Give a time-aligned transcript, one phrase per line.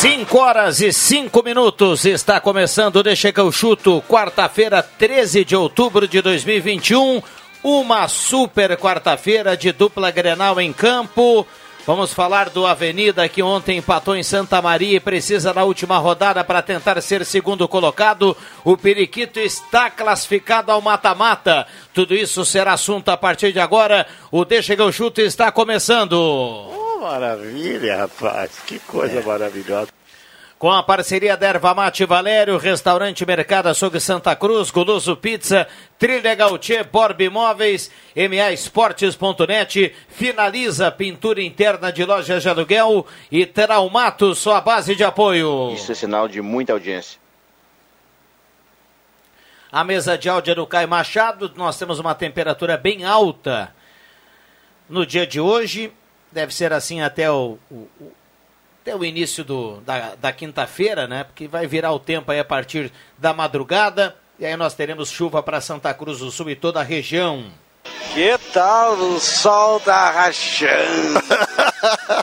[0.00, 6.08] Cinco horas e cinco minutos está começando Deixa que eu chuto, quarta-feira, 13 de outubro
[6.08, 7.22] de 2021.
[7.62, 11.46] Uma super quarta-feira de dupla Grenal em campo.
[11.86, 16.42] Vamos falar do Avenida que ontem empatou em Santa Maria e precisa na última rodada
[16.42, 18.34] para tentar ser segundo colocado.
[18.64, 21.66] O Periquito está classificado ao mata-mata.
[21.92, 24.06] Tudo isso será assunto a partir de agora.
[24.30, 26.89] O Deixa que eu chuto está começando.
[27.00, 28.60] Maravilha, rapaz.
[28.66, 29.90] Que coisa maravilhosa.
[30.58, 35.66] Com a parceria da Erva Mate Valério, Restaurante Mercado Açougue Santa Cruz, Goloso Pizza,
[35.98, 44.34] Trilha Gautier, Borb Imóveis, MA Esportes.net, finaliza pintura interna de lojas de aluguel e Traumato,
[44.34, 45.72] sua base de apoio.
[45.72, 47.18] Isso é sinal de muita audiência.
[49.72, 53.74] A mesa de áudio é do Caio Machado, nós temos uma temperatura bem alta
[54.90, 55.90] no dia de hoje,
[56.32, 57.88] deve ser assim até o, o
[58.82, 61.24] até o início do, da, da quinta-feira, né?
[61.24, 64.16] Porque vai virar o tempo aí a partir da madrugada.
[64.38, 67.44] E aí nós teremos chuva para Santa Cruz do Sul e toda a região.
[68.14, 71.20] Que tal o sol da rachando?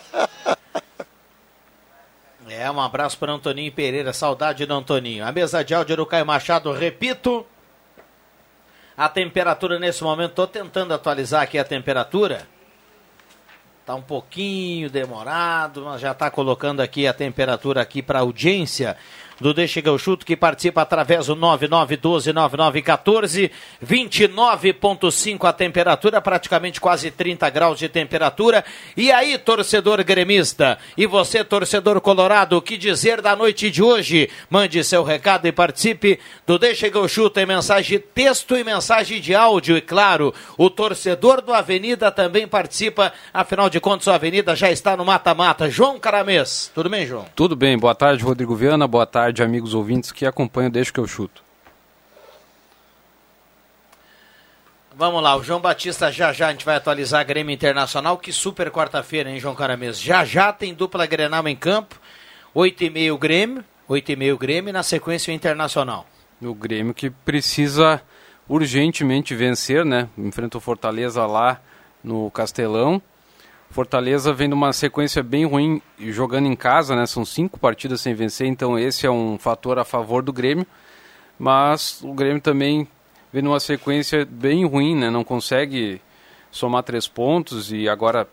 [2.50, 5.26] é, um abraço para Antoninho Pereira, saudade do Antoninho.
[5.26, 7.46] A mesa de áudio do Caio Machado, repito.
[8.98, 12.48] A temperatura nesse momento, estou tentando atualizar aqui a temperatura.
[13.88, 18.98] Está um pouquinho demorado, mas já está colocando aqui a temperatura aqui para audiência
[19.40, 23.50] do Deixa que chuto, que participa através do 9912-9914,
[23.84, 28.66] 29,5 a temperatura, praticamente quase 30 graus de temperatura.
[28.96, 34.30] E aí, torcedor gremista, e você, torcedor colorado, o que dizer da noite de hoje?
[34.50, 39.22] Mande seu recado e participe do Deixa que chuto em mensagem de texto e mensagem
[39.22, 39.78] de áudio.
[39.78, 44.98] E claro, o torcedor do Avenida também participa, afinal de contas, o Avenida já está
[44.98, 45.70] no mata-mata.
[45.70, 47.26] João Caramês, tudo bem, João?
[47.36, 51.00] Tudo bem, boa tarde, Rodrigo Viana, boa tarde tarde, amigos ouvintes que acompanham Deixa que
[51.00, 51.44] eu chuto.
[54.96, 58.18] Vamos lá, o João Batista já já a gente vai atualizar a Grêmio Internacional.
[58.18, 60.02] Que super quarta-feira, hein, João Caramês?
[60.02, 62.00] Já já tem dupla Grenal em campo.
[62.54, 66.08] 8 e meio Grêmio, 8 e meio Grêmio na sequência o Internacional.
[66.42, 68.02] O Grêmio que precisa
[68.50, 70.10] urgentemente vencer, né?
[70.18, 71.62] Enfrenta o Fortaleza lá
[72.04, 73.00] no Castelão.
[73.70, 77.06] Fortaleza vem numa sequência bem ruim jogando em casa, né?
[77.06, 80.66] São cinco partidas sem vencer, então esse é um fator a favor do Grêmio.
[81.38, 82.88] Mas o Grêmio também
[83.32, 85.10] vem numa sequência bem ruim, né?
[85.10, 86.02] Não consegue
[86.50, 88.28] somar três pontos e agora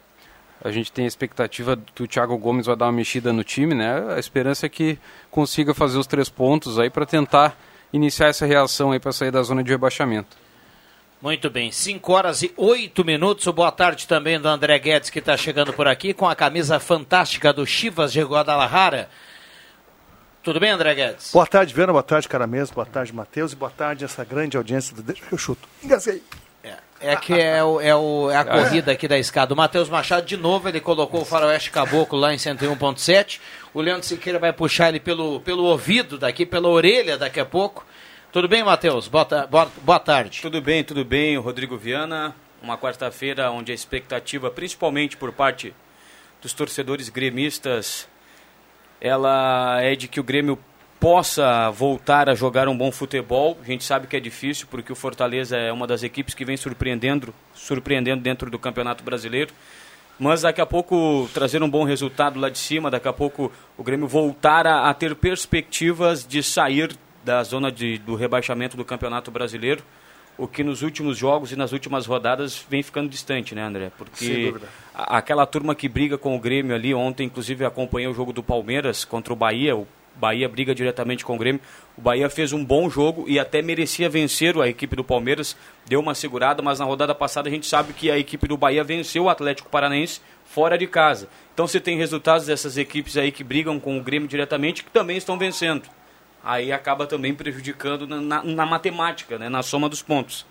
[0.62, 3.74] a gente tem a expectativa que o Thiago Gomes vai dar uma mexida no time,
[3.74, 4.14] né?
[4.14, 4.98] A esperança é que
[5.30, 7.58] consiga fazer os três pontos aí para tentar
[7.92, 10.43] iniciar essa reação aí para sair da zona de rebaixamento.
[11.24, 13.46] Muito bem, 5 horas e 8 minutos.
[13.46, 17.50] Boa tarde também do André Guedes, que está chegando por aqui com a camisa fantástica
[17.50, 19.08] do Chivas de Guadalajara.
[20.42, 21.32] Tudo bem, André Guedes?
[21.32, 21.92] Boa tarde, Viana.
[21.94, 22.74] Boa tarde, cara mesmo.
[22.74, 23.54] Boa tarde, Matheus.
[23.54, 25.66] E boa tarde, essa grande audiência do Deixa que eu chuto.
[25.82, 26.22] Engasguei.
[26.62, 29.54] É, é que é, o, é, o, é a corrida aqui da escada.
[29.54, 33.40] O Matheus Machado, de novo, ele colocou o faroeste caboclo lá em 101.7.
[33.72, 37.82] O Leandro Siqueira vai puxar ele pelo, pelo ouvido daqui, pela orelha daqui a pouco.
[38.34, 39.06] Tudo bem, Matheus?
[39.06, 40.42] Boa, boa, boa tarde.
[40.42, 41.36] Tudo bem, tudo bem.
[41.36, 45.72] Rodrigo Viana, uma quarta-feira onde a expectativa, principalmente por parte
[46.42, 48.08] dos torcedores gremistas,
[49.00, 50.58] ela é de que o Grêmio
[50.98, 53.56] possa voltar a jogar um bom futebol.
[53.62, 56.56] A gente sabe que é difícil porque o Fortaleza é uma das equipes que vem
[56.56, 59.54] surpreendendo, surpreendendo dentro do Campeonato Brasileiro.
[60.18, 63.84] Mas daqui a pouco trazer um bom resultado lá de cima, daqui a pouco o
[63.84, 69.30] Grêmio voltar a, a ter perspectivas de sair da zona de, do rebaixamento do Campeonato
[69.30, 69.82] Brasileiro,
[70.36, 73.90] o que nos últimos jogos e nas últimas rodadas vem ficando distante, né, André?
[73.96, 74.52] Porque
[74.94, 78.42] a, aquela turma que briga com o Grêmio ali, ontem inclusive acompanhei o jogo do
[78.42, 79.86] Palmeiras contra o Bahia, o
[80.16, 81.60] Bahia briga diretamente com o Grêmio.
[81.96, 85.56] O Bahia fez um bom jogo e até merecia vencer a equipe do Palmeiras,
[85.86, 88.84] deu uma segurada, mas na rodada passada a gente sabe que a equipe do Bahia
[88.84, 91.28] venceu o Atlético Paranaense fora de casa.
[91.52, 95.16] Então você tem resultados dessas equipes aí que brigam com o Grêmio diretamente que também
[95.16, 95.88] estão vencendo
[96.44, 100.44] aí acaba também prejudicando na, na, na matemática, né, na soma dos pontos.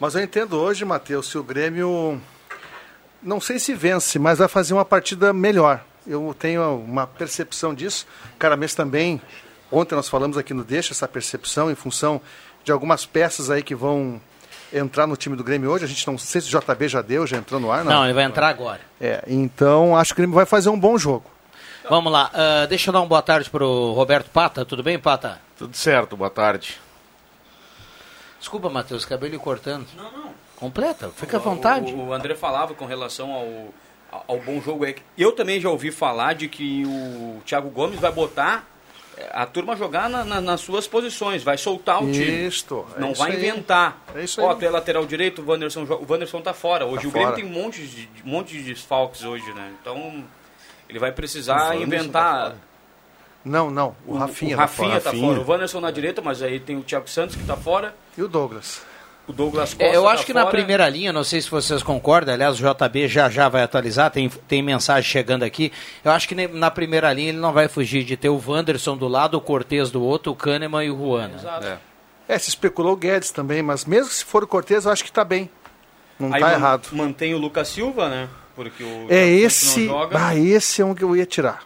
[0.00, 2.20] Mas eu entendo hoje, Matheus, se o Grêmio
[3.22, 5.82] não sei se vence, mas vai fazer uma partida melhor.
[6.06, 8.06] Eu tenho uma percepção disso.
[8.38, 9.20] Caramês também.
[9.72, 12.20] Ontem nós falamos aqui no Deixa essa percepção em função
[12.62, 14.20] de algumas peças aí que vão
[14.72, 15.84] entrar no time do Grêmio hoje.
[15.84, 17.92] A gente não sei se o JB já deu, já entrou no ar, não.
[17.92, 18.80] Não, ele vai entrar agora.
[19.00, 21.33] É, então acho que o Grêmio vai fazer um bom jogo.
[21.88, 24.64] Vamos lá, uh, deixa eu dar uma boa tarde para o Roberto Pata.
[24.64, 25.40] Tudo bem, Pata?
[25.58, 26.80] Tudo certo, boa tarde.
[28.38, 29.86] Desculpa, Matheus, cabelo cortando.
[29.96, 30.34] Não, não.
[30.56, 31.92] Completa, fica à vontade.
[31.92, 34.86] O, o André falava com relação ao, ao bom jogo.
[34.86, 38.66] É eu também já ouvi falar de que o Thiago Gomes vai botar
[39.16, 42.46] é, a turma jogar na, na, nas suas posições, vai soltar o time.
[42.46, 43.36] Isto, é não isso vai aí.
[43.36, 43.98] inventar.
[44.14, 44.56] É isso Ó, aí.
[44.58, 46.86] tu é lateral direito, o Wanderson, o Wanderson tá fora.
[46.86, 47.42] Hoje Tá o Grêmio fora.
[47.42, 49.72] tem um monte de, um monte de desfalques hoje, né?
[49.80, 50.24] Então
[50.88, 52.42] ele vai precisar tá inventar.
[52.42, 52.56] fora.
[53.44, 53.94] Não, não.
[54.06, 55.22] O, Rafinha, o Rafinha tá tá fora.
[55.34, 55.40] fora.
[55.40, 57.94] O Wanderson na direita, mas aí tem o Thiago Santos que tá fora.
[58.16, 58.80] E o Douglas.
[59.26, 60.50] O Douglas Costa É, eu tá acho que na fora.
[60.52, 64.28] primeira linha, não sei se vocês concordam, aliás, o JB já já vai atualizar, tem,
[64.28, 65.72] tem mensagem chegando aqui.
[66.04, 69.08] Eu acho que na primeira linha ele não vai fugir de ter o Wanderson do
[69.08, 71.28] lado, o Cortez do outro, o Kahneman e o Juan.
[71.28, 71.34] né?
[71.38, 71.66] Exato.
[72.28, 75.12] É, se especulou o Guedes também, mas mesmo se for o Cortez, eu acho que
[75.12, 75.50] tá bem.
[76.18, 76.88] Não Aí tá man- errado.
[76.92, 78.28] Mantém o Lucas Silva, né?
[78.54, 79.86] Porque o É esse.
[79.86, 80.16] joga.
[80.18, 81.62] Ah, esse é um que eu ia tirar.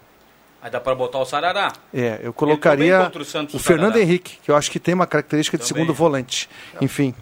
[0.61, 1.73] Aí dá pra botar o Sarará.
[1.95, 4.03] É, eu colocaria o Santos, o Fernando Sarará.
[4.05, 5.83] Henrique, que eu acho que tem uma característica de Também.
[5.85, 6.49] segundo volante.
[6.81, 7.15] Enfim.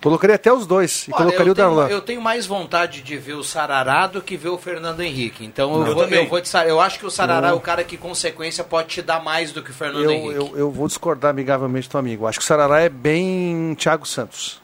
[0.00, 1.08] Colocaria até os dois.
[1.08, 1.86] E Olha, colocaria eu o Darlan.
[1.88, 5.44] tenho, eu tenho mais vontade de ver o Sarará do que ver o Fernando Henrique.
[5.44, 6.22] Então eu, Eu vou, também.
[6.22, 6.70] eu vou de Sarará.
[6.70, 9.50] Eu acho que o Sarará é o cara que, com sequência, pode te dar mais
[9.50, 10.34] do que o Fernando Eu, Henrique.
[10.36, 12.28] eu, eu vou discordar amigavelmente do amigo.
[12.28, 14.62] Acho que o Sarará é bem Thiago Santos.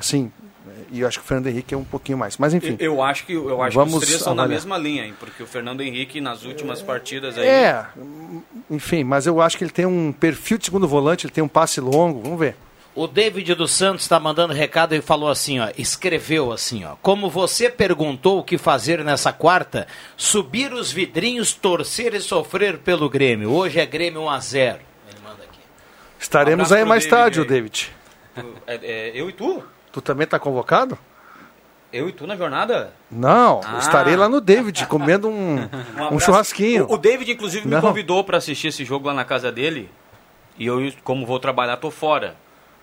[0.00, 0.32] Sim.
[0.90, 2.36] E eu acho que o Fernando Henrique é um pouquinho mais.
[2.36, 2.76] Mas enfim.
[2.78, 4.48] Eu, eu acho que, eu acho que Vamos os três na avaliar.
[4.48, 5.14] mesma linha, hein?
[5.18, 7.46] Porque o Fernando Henrique, nas últimas partidas aí.
[7.46, 7.86] É,
[8.70, 11.48] enfim, mas eu acho que ele tem um perfil de segundo volante, ele tem um
[11.48, 12.56] passe longo, vamos ver.
[12.94, 17.30] O David dos Santos está mandando recado e falou assim, ó, escreveu assim, ó, como
[17.30, 23.50] você perguntou o que fazer nessa quarta, subir os vidrinhos, torcer e sofrer pelo Grêmio.
[23.50, 24.78] Hoje é Grêmio 1 a 0.
[25.08, 25.58] Ele manda aqui.
[26.20, 27.46] Estaremos abraço aí mais David tarde, aí.
[27.46, 27.90] o David.
[28.66, 29.62] É, é, eu e tu?
[29.92, 30.98] Tu também tá convocado?
[31.92, 32.92] Eu e tu na jornada?
[33.10, 33.78] Não, Ah.
[33.78, 35.56] estarei lá no David, comendo um,
[35.98, 36.20] um, abraço.
[36.20, 36.86] churrasquinho.
[36.88, 37.80] O, o David, inclusive, me Não.
[37.82, 39.90] convidou para assistir esse jogo lá na casa dele.
[40.58, 42.34] E eu, como vou trabalhar, tô fora.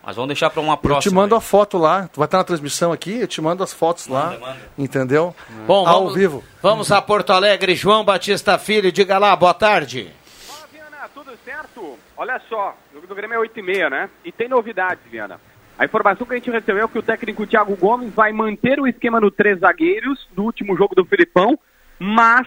[0.03, 1.11] Mas vamos deixar para uma Eu próxima.
[1.11, 1.39] te mando aí.
[1.39, 4.27] a foto lá, tu vai estar na transmissão aqui, eu te mando as fotos lá,
[4.27, 4.57] Manda, manda.
[4.77, 5.35] entendeu?
[5.67, 6.43] Bom, Ao vamos, vivo.
[6.61, 10.09] Vamos a Porto Alegre, João Batista Filho, diga lá, boa tarde.
[10.47, 11.97] Fala, Viana, tudo certo?
[12.15, 14.09] Olha só, o jogo do Grêmio é 8 e meia, né?
[14.23, 15.39] E tem novidades, Viana.
[15.79, 18.85] A informação que a gente recebeu é que o técnico Thiago Gomes vai manter o
[18.85, 21.57] esquema no três zagueiros no último jogo do Filipão,
[21.97, 22.45] mas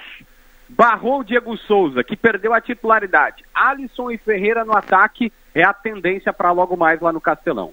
[0.69, 3.43] barrou o Diego Souza, que perdeu a titularidade.
[3.55, 7.73] Alisson e Ferreira no ataque é a tendência para logo mais lá no Castelão.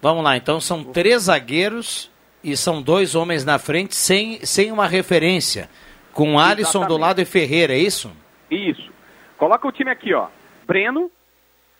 [0.00, 2.08] Vamos lá, então são três zagueiros
[2.44, 5.68] e são dois homens na frente sem, sem uma referência.
[6.12, 7.00] Com Alisson do Exatamente.
[7.00, 8.12] lado e Ferreira, é isso?
[8.48, 8.92] Isso.
[9.36, 10.28] Coloca o time aqui, ó.
[10.68, 11.10] Breno,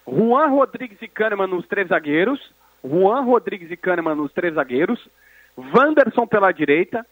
[0.04, 2.40] Juan Rodrigues e Kahneman nos três zagueiros.
[2.82, 5.08] Juan Rodrigues e Kahneman nos três zagueiros.
[5.56, 7.06] Wanderson pela direita.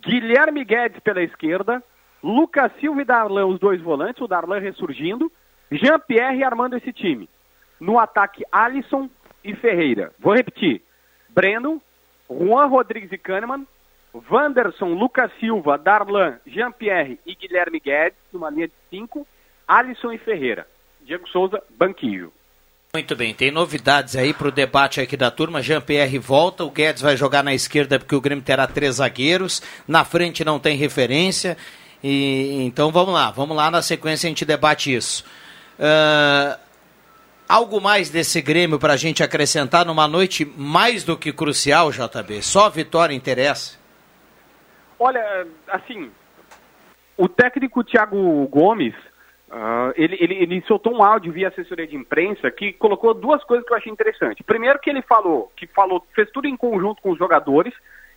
[0.00, 1.82] Guilherme Guedes pela esquerda.
[2.22, 4.22] Lucas Silva e Darlan, os dois volantes.
[4.22, 5.30] O Darlan ressurgindo.
[5.70, 7.28] Jean-Pierre armando esse time.
[7.80, 9.08] No ataque, Alisson
[9.44, 10.12] e Ferreira.
[10.18, 10.82] Vou repetir.
[11.28, 11.80] Breno,
[12.28, 13.66] Juan Rodrigues e Kahneman.
[14.30, 19.26] Wanderson, Lucas Silva, Darlan, Jean-Pierre e Guilherme Guedes, numa linha de cinco.
[19.66, 20.66] Alisson e Ferreira.
[21.02, 22.32] Diego Souza, banquinho.
[22.94, 25.60] Muito bem, tem novidades aí para o debate aqui da turma.
[25.60, 29.60] Jean-Pierre volta, o Guedes vai jogar na esquerda porque o Grêmio terá três zagueiros.
[29.86, 31.54] Na frente não tem referência.
[32.02, 35.22] E Então vamos lá, vamos lá na sequência a gente debate isso.
[35.78, 36.58] Ah,
[37.46, 42.40] algo mais desse Grêmio para a gente acrescentar numa noite mais do que crucial, JB?
[42.40, 43.76] Só a vitória interessa.
[44.98, 46.10] Olha, assim,
[47.18, 48.94] o técnico Thiago Gomes,
[49.50, 53.66] ah, ele, ele, ele soltou um áudio via assessoria de imprensa que colocou duas coisas
[53.66, 54.42] que eu achei interessante.
[54.42, 57.72] Primeiro que ele falou, que falou, fez tudo em conjunto com os jogadores,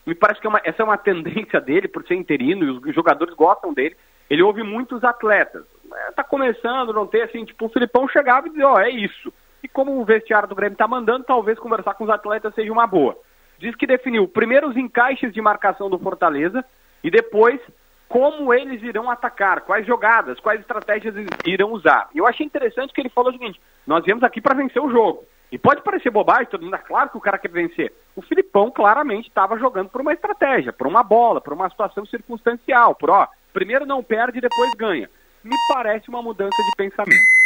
[0.06, 2.96] me parece que é uma- essa é uma tendência dele, por ser interino, e os
[2.96, 3.96] jogadores gostam dele.
[4.30, 5.64] Ele ouve muitos atletas.
[5.94, 9.34] É, tá começando, não tem assim, tipo, o Filipão chegava e dizia, ó, é isso.
[9.64, 12.88] E como o vestiário do Grêmio tá mandando, talvez conversar com os atletas seja uma
[12.88, 13.18] boa.
[13.60, 16.66] Diz que definiu primeiro os encaixes de marcação do Fortaleza
[17.04, 17.60] e depois
[18.12, 21.16] como eles irão atacar, quais jogadas, quais estratégias
[21.46, 22.10] irão usar.
[22.14, 24.92] E eu achei interessante que ele falou o seguinte: nós viemos aqui para vencer o
[24.92, 25.24] jogo.
[25.50, 27.94] E pode parecer bobagem, todo mundo é claro que o cara quer vencer.
[28.16, 32.96] O Filipão claramente estava jogando por uma estratégia, por uma bola, por uma situação circunstancial,
[32.96, 35.10] por ó, primeiro não perde e depois ganha.
[35.44, 37.42] Me parece uma mudança de pensamento.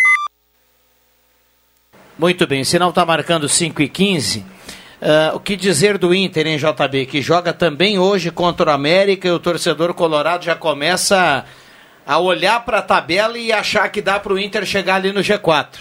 [2.18, 4.46] Muito bem, não está marcando 5 e 15,
[5.02, 9.28] Uh, o que dizer do Inter, em JB, que joga também hoje contra o América
[9.28, 11.46] e o torcedor colorado já começa
[12.06, 15.20] a olhar para a tabela e achar que dá para o Inter chegar ali no
[15.20, 15.80] G4.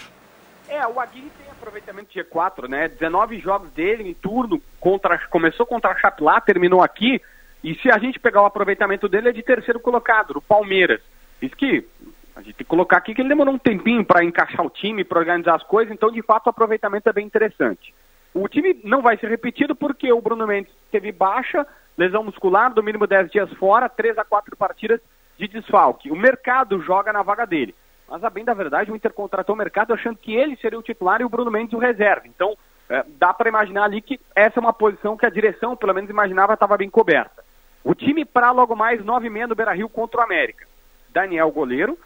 [0.69, 2.89] É, o Aguirre tem aproveitamento de G4, né?
[2.89, 7.21] 19 jogos dele em turno, contra, começou contra a Chape lá, terminou aqui,
[7.63, 11.01] e se a gente pegar o aproveitamento dele é de terceiro colocado, do Palmeiras.
[11.41, 11.87] Isso que
[12.35, 15.05] a gente tem que colocar aqui que ele demorou um tempinho para encaixar o time,
[15.05, 17.95] para organizar as coisas, então de fato o aproveitamento é bem interessante.
[18.35, 21.65] O time não vai ser repetido porque o Bruno Mendes teve baixa,
[21.97, 25.01] lesão muscular, do mínimo 10 dias fora, 3 a 4 partidas
[25.39, 26.11] de desfalque.
[26.11, 27.75] O mercado joga na vaga dele.
[28.09, 30.83] Mas, a bem da verdade, o Inter contratou o mercado achando que ele seria o
[30.83, 32.27] titular e o Bruno Mendes o reserva.
[32.27, 32.57] Então,
[32.89, 36.11] é, dá para imaginar ali que essa é uma posição que a direção, pelo menos,
[36.11, 37.45] imaginava estava bem coberta.
[37.83, 40.67] O time para logo mais 9 meia no Beira-Rio contra o América.
[41.11, 41.99] Daniel goleiro,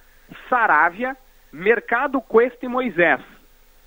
[0.48, 1.16] Saravia,
[1.52, 3.20] Mercado Cuesta e Moisés.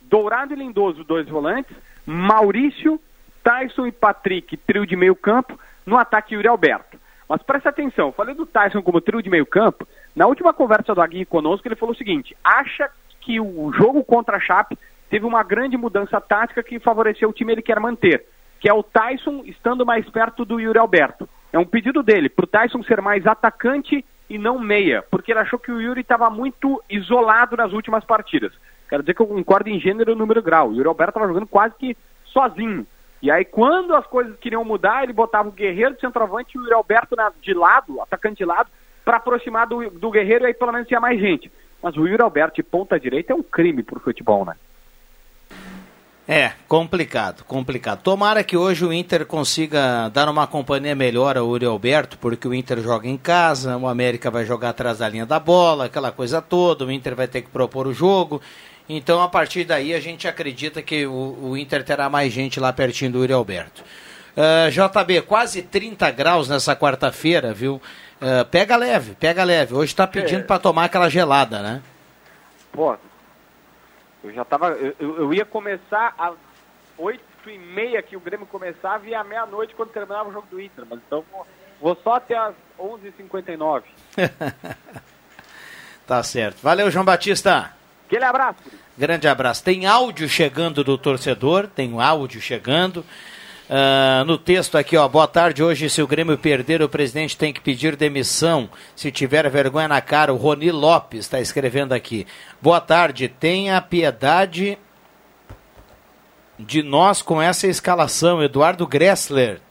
[0.01, 1.75] Dourado e Lindoso, dois volantes.
[2.05, 2.99] Maurício,
[3.43, 5.59] Tyson e Patrick, trio de meio campo.
[5.85, 6.99] No ataque, Yuri Alberto.
[7.27, 9.87] Mas presta atenção, falei do Tyson como trio de meio campo.
[10.15, 12.89] Na última conversa do Aguirre conosco, ele falou o seguinte: acha
[13.21, 14.77] que o jogo contra a Chape
[15.09, 18.25] teve uma grande mudança tática que favoreceu o time ele quer manter,
[18.59, 21.27] que é o Tyson estando mais perto do Yuri Alberto.
[21.53, 25.39] É um pedido dele, para o Tyson ser mais atacante e não meia, porque ele
[25.39, 28.53] achou que o Yuri estava muito isolado nas últimas partidas.
[28.91, 30.67] Quero dizer que eu concordo em gênero, número e grau.
[30.67, 31.95] O Yuri Alberto estava jogando quase que
[32.25, 32.85] sozinho.
[33.21, 36.63] E aí, quando as coisas queriam mudar, ele botava o Guerreiro de centroavante e o
[36.63, 38.69] Yuri Alberto de lado, atacante de lado,
[39.05, 41.49] para aproximar do, do Guerreiro e aí pelo menos tinha mais gente.
[41.81, 44.55] Mas o Yuri Alberto de ponta direita é um crime pro futebol, né?
[46.27, 48.01] É, complicado, complicado.
[48.03, 52.53] Tomara que hoje o Inter consiga dar uma companhia melhor ao Uri Alberto, porque o
[52.53, 56.41] Inter joga em casa, o América vai jogar atrás da linha da bola, aquela coisa
[56.41, 58.41] toda, o Inter vai ter que propor o jogo.
[58.97, 62.73] Então, a partir daí, a gente acredita que o, o Inter terá mais gente lá
[62.73, 63.83] pertinho do Uri Alberto.
[64.35, 67.81] Uh, JB, quase 30 graus nessa quarta-feira, viu?
[68.21, 69.73] Uh, pega leve, pega leve.
[69.73, 70.43] Hoje está pedindo é.
[70.43, 71.81] para tomar aquela gelada, né?
[72.73, 72.97] Pô,
[74.23, 74.69] eu já tava.
[74.71, 76.35] Eu, eu ia começar às
[76.97, 80.61] 8 e meia que o Grêmio começava e à meia-noite quando terminava o jogo do
[80.61, 80.85] Inter.
[80.89, 81.47] Mas então vou,
[81.79, 83.83] vou só até às 11h59.
[86.05, 86.61] tá certo.
[86.61, 87.73] Valeu, João Batista.
[88.05, 88.59] Aquele abraço.
[88.97, 89.63] Grande abraço.
[89.63, 93.05] Tem áudio chegando do torcedor, tem um áudio chegando.
[93.69, 95.63] Uh, no texto aqui, ó, boa tarde.
[95.63, 98.69] Hoje, se o Grêmio perder, o presidente tem que pedir demissão.
[98.93, 102.27] Se tiver vergonha na cara, o Roni Lopes está escrevendo aqui.
[102.61, 103.29] Boa tarde.
[103.29, 104.77] Tenha piedade
[106.59, 108.43] de nós com essa escalação.
[108.43, 109.61] Eduardo Gressler,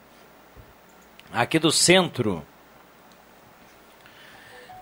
[1.31, 2.43] aqui do centro.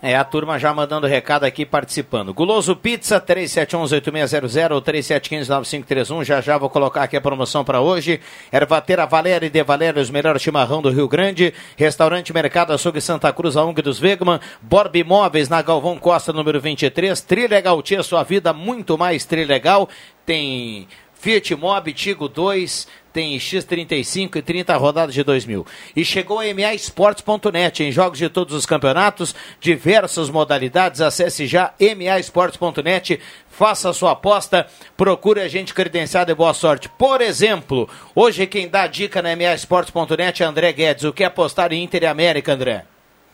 [0.02, 2.34] É, a turma já mandando recado aqui, participando.
[2.34, 6.24] Guloso Pizza, 3711-8600 ou 3715-9531.
[6.24, 8.22] Já já vou colocar aqui a promoção para hoje.
[8.50, 11.54] Ervatera Valéria e De Valéria, os melhores chimarrão do Rio Grande.
[11.76, 14.40] Restaurante Mercado Açougue Santa Cruz, a UNG dos Vegman.
[14.62, 17.20] Borb Imóveis, na Galvão Costa, número 23.
[17.20, 19.90] Trilegal Tia, sua vida muito mais trilegal.
[20.26, 20.88] Tem
[21.20, 25.66] Fiat Mobi Tigo 2 tem X35 e 30 rodadas de 2000.
[25.96, 31.02] E chegou a MA Esportes.net em jogos de todos os campeonatos, diversas modalidades.
[31.02, 31.74] Acesse já
[32.20, 36.90] Esportes.net, faça a sua aposta, procure a gente credenciado e boa sorte.
[36.90, 41.04] Por exemplo, hoje quem dá dica na Esportes.net é André Guedes.
[41.04, 42.86] O que apostar em Inter e América, André?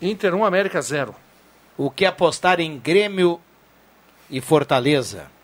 [0.01, 1.15] Inter 1, América 0.
[1.77, 3.39] O que apostar em Grêmio
[4.29, 5.34] e Fortaleza?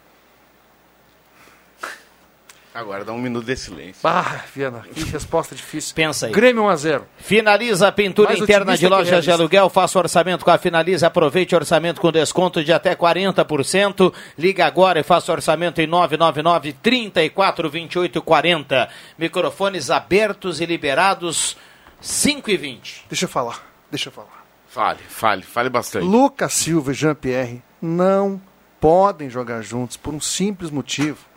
[2.73, 3.99] Agora dá um minuto de silêncio.
[4.03, 5.93] Ah, Viana, que resposta difícil.
[5.93, 6.31] Pensa aí.
[6.31, 7.01] Grêmio 1x0.
[7.17, 9.69] Finaliza a pintura Mais interna de lojas de aluguel.
[9.69, 11.07] Faça orçamento com a Finaliza.
[11.07, 14.13] Aproveite orçamento com desconto de até 40%.
[14.37, 18.89] Liga agora e faça orçamento em 999 34 28 40.
[19.17, 21.57] Microfones abertos e liberados
[21.99, 23.05] 5 e 20.
[23.09, 23.67] Deixa eu falar.
[23.89, 24.45] Deixa eu falar.
[24.67, 26.05] Fale, fale, fale bastante.
[26.05, 28.41] Lucas Silva e Jean-Pierre não
[28.79, 31.30] podem jogar juntos por um simples motivo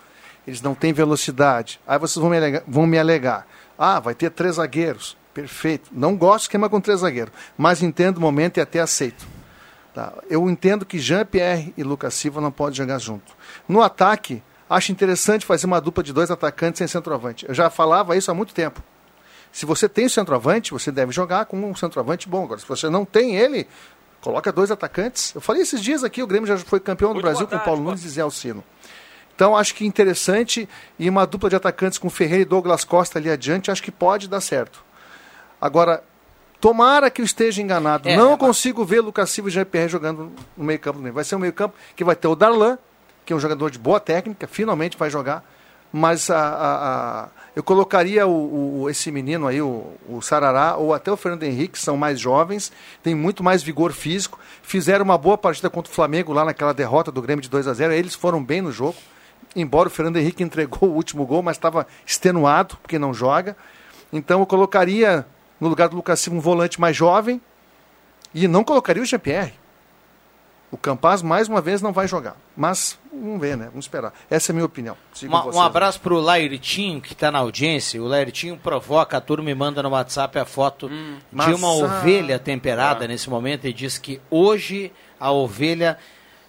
[0.47, 1.81] eles não têm velocidade.
[1.87, 3.47] Aí vocês vão me alegar, vão me alegar.
[3.79, 5.17] ah, vai ter três zagueiros.
[5.33, 5.91] Perfeito.
[5.93, 9.27] Não gosto de esquema com três zagueiros, mas entendo o momento e até aceito.
[9.93, 10.13] Tá?
[10.29, 13.33] Eu entendo que Jean-Pierre e Lucas Silva não podem jogar junto.
[13.69, 17.47] No ataque, acho interessante fazer uma dupla de dois atacantes sem centroavante.
[17.49, 18.83] Eu já falava isso há muito tempo.
[19.53, 22.45] Se você tem o centroavante, você deve jogar com um centroavante bom.
[22.45, 23.69] Agora, se você não tem ele,
[24.21, 25.33] coloca dois atacantes.
[25.33, 27.81] Eu falei esses dias aqui, o Grêmio já foi campeão do Brasil com o Paulo
[27.81, 28.65] Nunes e Zé Alcino.
[29.35, 33.31] Então acho que interessante e uma dupla de atacantes com Ferreira e Douglas Costa ali
[33.31, 34.85] adiante, acho que pode dar certo.
[35.61, 36.03] Agora,
[36.61, 38.09] tomara que eu esteja enganado.
[38.09, 41.01] É, não é, consigo ver Lucas Silva e Jean-Pierre jogando no meio-campo.
[41.13, 42.79] Vai ser um meio-campo que vai ter o Darlan,
[43.25, 45.43] que é um jogador de boa técnica, finalmente vai jogar.
[45.93, 50.93] mas a, a, a- eu colocaria o, o- esse menino aí, o, o Sarará, ou
[50.93, 52.73] até o Fernando Henrique, que são mais jovens,
[53.03, 57.13] têm muito mais vigor físico, fizeram uma boa partida contra o Flamengo lá naquela derrota
[57.13, 58.97] do Grêmio de 2 a 0 eles foram bem no jogo,
[59.55, 63.57] embora o Fernando Henrique entregou o último gol, mas estava extenuado, porque não joga.
[64.13, 65.27] Então eu colocaria,
[65.61, 67.41] no lugar do Lucas Silva, um volante mais jovem,
[68.35, 69.55] e não colocaria o Jean-Pierre.
[70.71, 72.37] O Campaz, mais uma vez, não vai jogar.
[72.57, 73.67] Mas, vamos ver, né?
[73.67, 74.13] Vamos esperar.
[74.29, 74.97] Essa é a minha opinião.
[75.23, 78.03] Uma- vocês um abraço pro Lairtinho, que está na audiência.
[78.03, 81.75] O Lairtinho provoca a turma e manda no WhatsApp a foto de mas, uma ah,
[81.75, 85.97] ovelha temperada nesse momento e diz que hoje a ovelha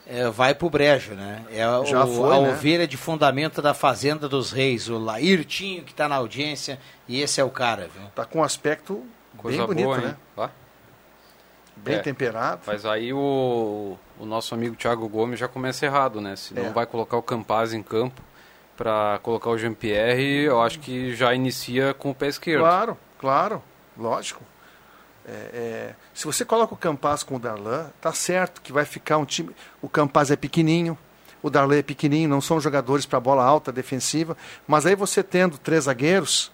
[0.07, 1.43] eh, vai pro brejo, né?
[1.51, 2.49] É a, Já o- foi, a né?
[2.51, 7.39] ovelha de fundamento da Fazenda dos Reis, o Lairtinho, que está na audiência, e esse
[7.41, 8.07] é o cara, viu?
[8.15, 9.03] Tá com um aspecto
[9.37, 10.15] Coisa bem bonito, boa, né?
[11.77, 11.99] Bem É.
[11.99, 12.61] temperado.
[12.65, 16.35] Mas aí o, o nosso amigo Thiago Gomes já começa errado, né?
[16.35, 16.69] Se não É.
[16.71, 18.21] vai colocar o Campaz em campo
[18.77, 22.61] para colocar o Jean-Pierre, eu acho que já inicia com o pé esquerdo.
[22.61, 23.63] Claro, claro,
[23.97, 24.41] lógico.
[25.27, 29.17] É, é, se você coloca o Campaz com o Darlan, tá certo que vai ficar
[29.17, 29.55] um time.
[29.81, 30.97] O Campaz é pequenininho,
[31.41, 34.37] o Darlan é pequenininho, não são jogadores para bola alta, defensiva.
[34.67, 36.51] Mas aí você tendo três zagueiros,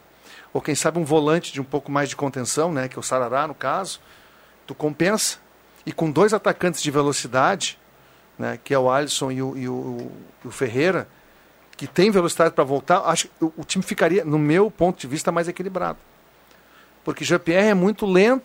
[0.53, 3.03] ou quem sabe um volante de um pouco mais de contenção, né, que é o
[3.03, 3.99] Sarará no caso,
[4.65, 5.37] tu compensa.
[5.85, 7.77] E com dois atacantes de velocidade,
[8.37, 10.11] né, que é o Alisson e o, e o-
[10.45, 11.07] o Ferreira,
[11.75, 15.07] que tem velocidade para voltar, acho que o, o time ficaria, no meu ponto de
[15.07, 15.97] vista, mais equilibrado.
[17.03, 18.43] Porque Jean-Pierre é muito lento.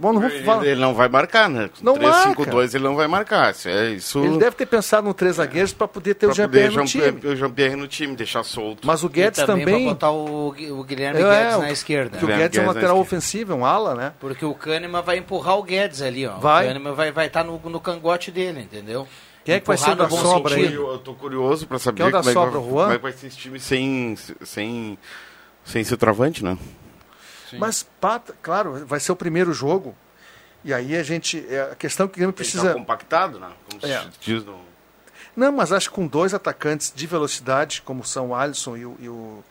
[0.00, 0.64] Bom, não vou Ele, falar.
[0.66, 1.68] ele não vai marcar, né?
[1.82, 3.50] Não 3-5-2 ele não vai marcar.
[3.52, 6.48] Isso, é, isso Ele deve ter pensado no três zagueiros para poder ter o pra
[6.48, 7.32] poder Jean-Pierre no Jean- time.
[7.32, 8.86] o Jean-Pierre no time, deixar solto.
[8.86, 9.84] Mas o Guedes e também, também.
[9.84, 12.10] pra botar o, o Guilherme É, Guedes o- na esquerda.
[12.16, 14.12] que o Guilherme Guedes é um Guedes lateral ofensivo, é um ala, né?
[14.18, 16.38] Porque o Kahneman vai empurrar o Guedes ali, ó.
[16.38, 16.64] Vai.
[16.64, 19.06] O Kahneman vai estar vai tá no, no cangote dele, entendeu?
[19.44, 20.72] Quem é que vai ser da sobra aí?
[20.72, 22.82] Eu tô curioso pra saber Quem é o da como, é que sobra, vai, Juan?
[22.84, 24.96] como é que vai ser esse time sem, sem,
[25.62, 26.56] sem ser travante, né?
[27.58, 29.94] Mas, pata, claro, vai ser o primeiro jogo.
[30.64, 31.44] E aí a gente.
[31.48, 32.68] é, A questão que o Grêmio Ele precisa.
[32.68, 33.50] tá compactado, né?
[33.70, 34.00] Como É.
[34.02, 34.58] se diz no...
[35.34, 38.96] Não, mas acho que com dois atacantes de velocidade, como são o Alisson e o,
[39.00, 39.44] e o,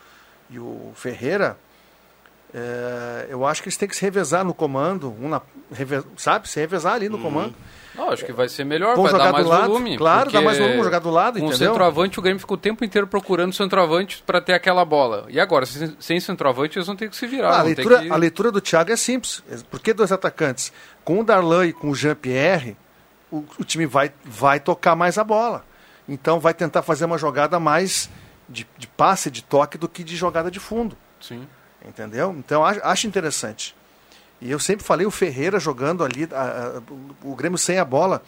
[0.52, 1.58] e o Ferreira,
[2.54, 6.48] é, eu acho que eles têm que se revezar no comando, um na- reve- sabe?
[6.50, 7.24] Se revezar ali no Uhum.
[7.24, 7.56] comando.
[7.96, 9.98] Não, acho que vai ser melhor, Vão vai jogar dar mais lado, volume.
[9.98, 11.70] claro, dá mais volume, jogar do lado, Com o entendeu?
[11.70, 15.26] centroavante, o Grêmio fica o tempo inteiro procurando centroavante para ter aquela bola.
[15.30, 17.50] E agora, sem, sem centroavante, eles vão ter que se virar.
[17.50, 18.10] Ah, a, vão leitura, que...
[18.12, 19.44] a leitura do Thiago é simples.
[19.70, 20.72] Por que dois atacantes?
[21.04, 22.78] Com o Darlan e com o Jean-Pierre,
[23.30, 25.66] o, o time vai, vai tocar mais a bola.
[26.08, 28.10] Então vai tentar fazer uma jogada mais
[28.48, 30.98] de, de passe, de toque, do que de jogada de fundo.
[31.20, 31.48] Sim.
[31.86, 32.36] Entendeu?
[32.38, 33.76] Então acho, acho interessante.
[34.42, 36.82] E eu sempre falei o Ferreira jogando ali, a- a-
[37.24, 38.24] o Grêmio sem a bola,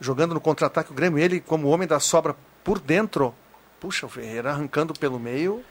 [0.00, 3.34] jogando no contra-ataque, o Grêmio, ele como homem da sobra por dentro.
[3.80, 5.62] Puxa, o Ferreira arrancando pelo meio.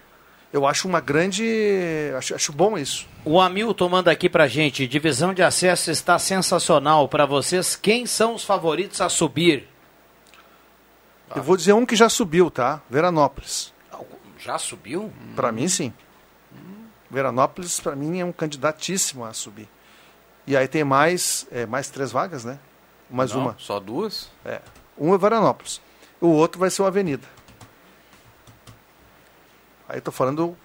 [0.53, 1.43] Eu acho uma grande.
[2.17, 3.07] Acho, acho bom isso.
[3.25, 4.87] O Hamilton manda aqui pra gente.
[4.87, 7.09] Divisão de acesso está sensacional.
[7.09, 9.67] Pra vocês, quem são os favoritos a subir?
[11.35, 12.81] Eu vou dizer um que já subiu, tá?
[12.89, 13.73] Veranópolis.
[14.39, 15.11] Já subiu?
[15.35, 15.91] Para mim, sim.
[17.09, 19.67] Veranópolis, para mim, é um candidatíssimo a subir.
[20.47, 22.59] E aí tem mais, é, mais três vagas, né?
[23.09, 23.55] Mais Não, uma.
[23.57, 24.29] Só duas?
[24.43, 24.61] É.
[24.97, 25.81] Um é Veranópolis.
[26.21, 27.27] O outro vai ser o Avenida.
[29.87, 30.57] Aí tô falando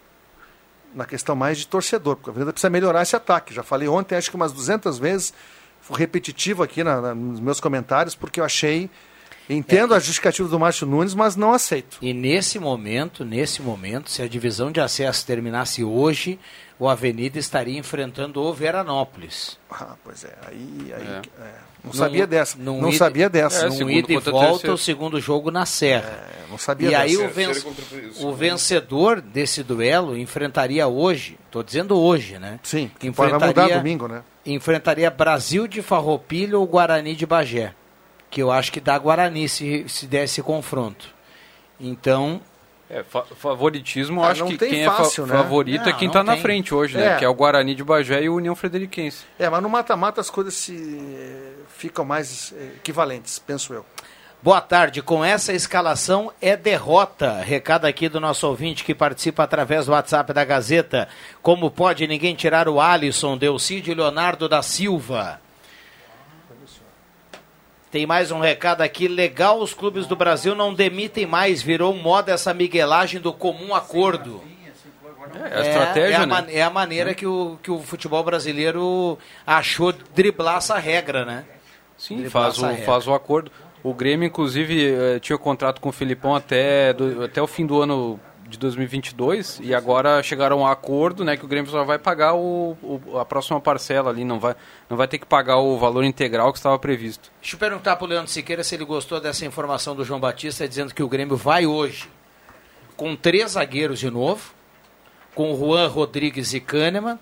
[0.95, 3.55] na questão mais de torcedor, porque a Avenida precisa melhorar esse ataque.
[3.55, 5.33] Já falei ontem, acho que umas 200 vezes,
[5.81, 8.91] fui repetitivo aqui na- na- nos meus comentários, porque eu achei.
[9.51, 11.99] Entendo a justificativa do Márcio Nunes, mas não aceito.
[12.01, 16.39] E nesse momento, nesse momento, se a divisão de acesso terminasse hoje,
[16.79, 19.59] o Avenida estaria enfrentando o Veranópolis.
[19.71, 20.35] Ah, pois é.
[20.47, 21.43] Aí, aí É.
[21.43, 21.53] é,
[21.85, 22.57] Não sabia dessa.
[22.59, 23.67] não ida- sabia dessa.
[23.67, 24.75] É, num segundo ida e volta, terceiro.
[24.75, 26.09] o segundo jogo na Serra.
[26.47, 27.61] É, não sabia E aí dessa.
[27.63, 27.85] contra
[28.21, 32.61] o o vencedor desse duelo enfrentaria hoje, estou dizendo hoje, né?
[32.63, 34.23] Sim, que vai mudar enfrentaria, domingo, né?
[34.47, 37.75] enfrentaria Brasil de Farroupilha ou Guarani de Bagé.
[38.31, 41.09] Que eu acho que dá Guarani se, se der esse confronto.
[41.81, 42.41] Então,
[42.89, 45.33] É, fa- favoritismo, eu Ah, acho que quem fácil, é né?
[45.37, 47.01] fa favorito é Não, quem não está na frente hoje, É.
[47.01, 47.17] né?
[47.19, 49.25] Que é o Guarani de Bagé e o União Frederiquense.
[49.39, 53.85] É, mas no mata-mata as coisas se eh, ficam mais eh, equivalentes, penso eu.
[54.43, 55.03] Boa tarde.
[55.03, 57.41] Com essa escalação é derrota.
[57.43, 61.09] Recado aqui do nosso ouvinte que participa através do WhatsApp da Gazeta.
[61.43, 65.41] Como pode ninguém tirar o Alisson, Delcídio Leonardo da Silva?
[67.91, 69.09] Tem mais um recado aqui.
[69.09, 71.61] Legal, os clubes do Brasil não demitem mais.
[71.63, 74.43] Virou moda essa miguelagem do comum acordo.
[75.35, 76.47] É, a estratégia, é a, né?
[76.51, 81.45] é a maneira que o, que o futebol brasileiro achou driblar essa regra, né?
[81.97, 82.85] Sim, Driblar faz o, regra.
[82.85, 83.51] faz o acordo.
[83.83, 87.81] O Grêmio, inclusive, eh, tinha contrato com o Filipão até, do- até o fim do
[87.81, 88.19] ano
[88.51, 92.35] de 2022 e agora chegaram a um acordo, né, que o Grêmio só vai pagar
[92.35, 94.55] o, o, a próxima parcela ali, não vai,
[94.89, 97.31] não vai ter que pagar o valor integral que estava previsto.
[97.41, 100.69] Deixa eu perguntar para o Leandro Siqueira se ele gostou dessa informação do João Batista
[100.69, 102.11] dizendo que o Grêmio vai hoje
[102.97, 104.53] com três zagueiros de novo,
[105.35, 107.19] com Juan Rodrigues e Kahneman,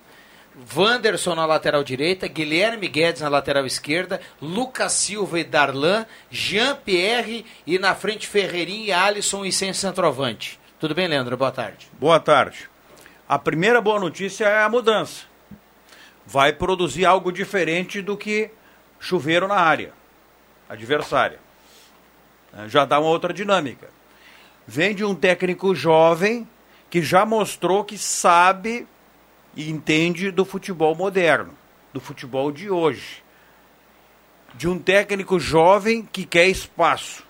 [0.77, 7.79] Wanderson na lateral direita, Guilherme Guedes na lateral esquerda, Lucas Silva e Darlan, Jean-Pierre e
[7.79, 10.59] na frente Ferreirinha e Alisson e sem centroavante.
[10.79, 11.37] Tudo bem, Leandro?
[11.37, 11.91] Boa tarde.
[11.99, 12.71] Boa tarde.
[13.29, 15.25] A primeira boa notícia é a mudança.
[16.25, 18.53] Vai produzir algo diferente do que
[19.01, 19.93] chuveiro na área
[20.69, 21.41] adversária.
[22.69, 23.89] Já dá uma outra dinâmica.
[24.69, 26.49] Vem de um técnico jovem
[26.89, 28.87] que já mostrou que sabe
[29.57, 31.59] e entende do futebol moderno,
[31.93, 33.25] do futebol de hoje.
[34.55, 37.27] De um técnico jovem que quer espaço.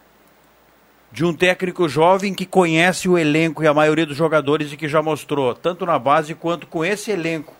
[1.11, 4.89] De um técnico jovem que conhece o elenco e a maioria dos jogadores e que
[4.89, 7.55] já mostrou, tanto na base quanto com esse elenco,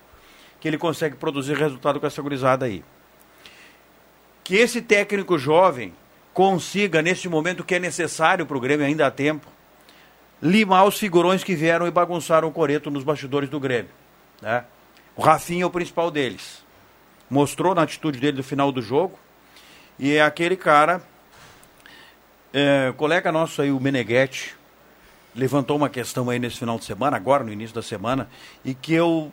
[0.61, 2.85] que ele consegue produzir resultado com essa gurizada aí.
[4.45, 5.95] Que esse técnico jovem
[6.35, 9.47] consiga, nesse momento que é necessário para o Grêmio, ainda há tempo,
[10.43, 13.91] limar os figurões que vieram e bagunçaram o coreto nos bastidores do Grêmio.
[14.41, 14.65] Né?
[15.17, 16.65] O Rafinha é o principal deles.
[17.29, 19.19] Mostrou na atitude dele no final do jogo.
[19.99, 21.03] E é aquele cara.
[22.53, 24.57] É, colega nosso aí, o Meneghetti,
[25.35, 28.29] levantou uma questão aí nesse final de semana, agora no início da semana,
[28.65, 29.33] e que eu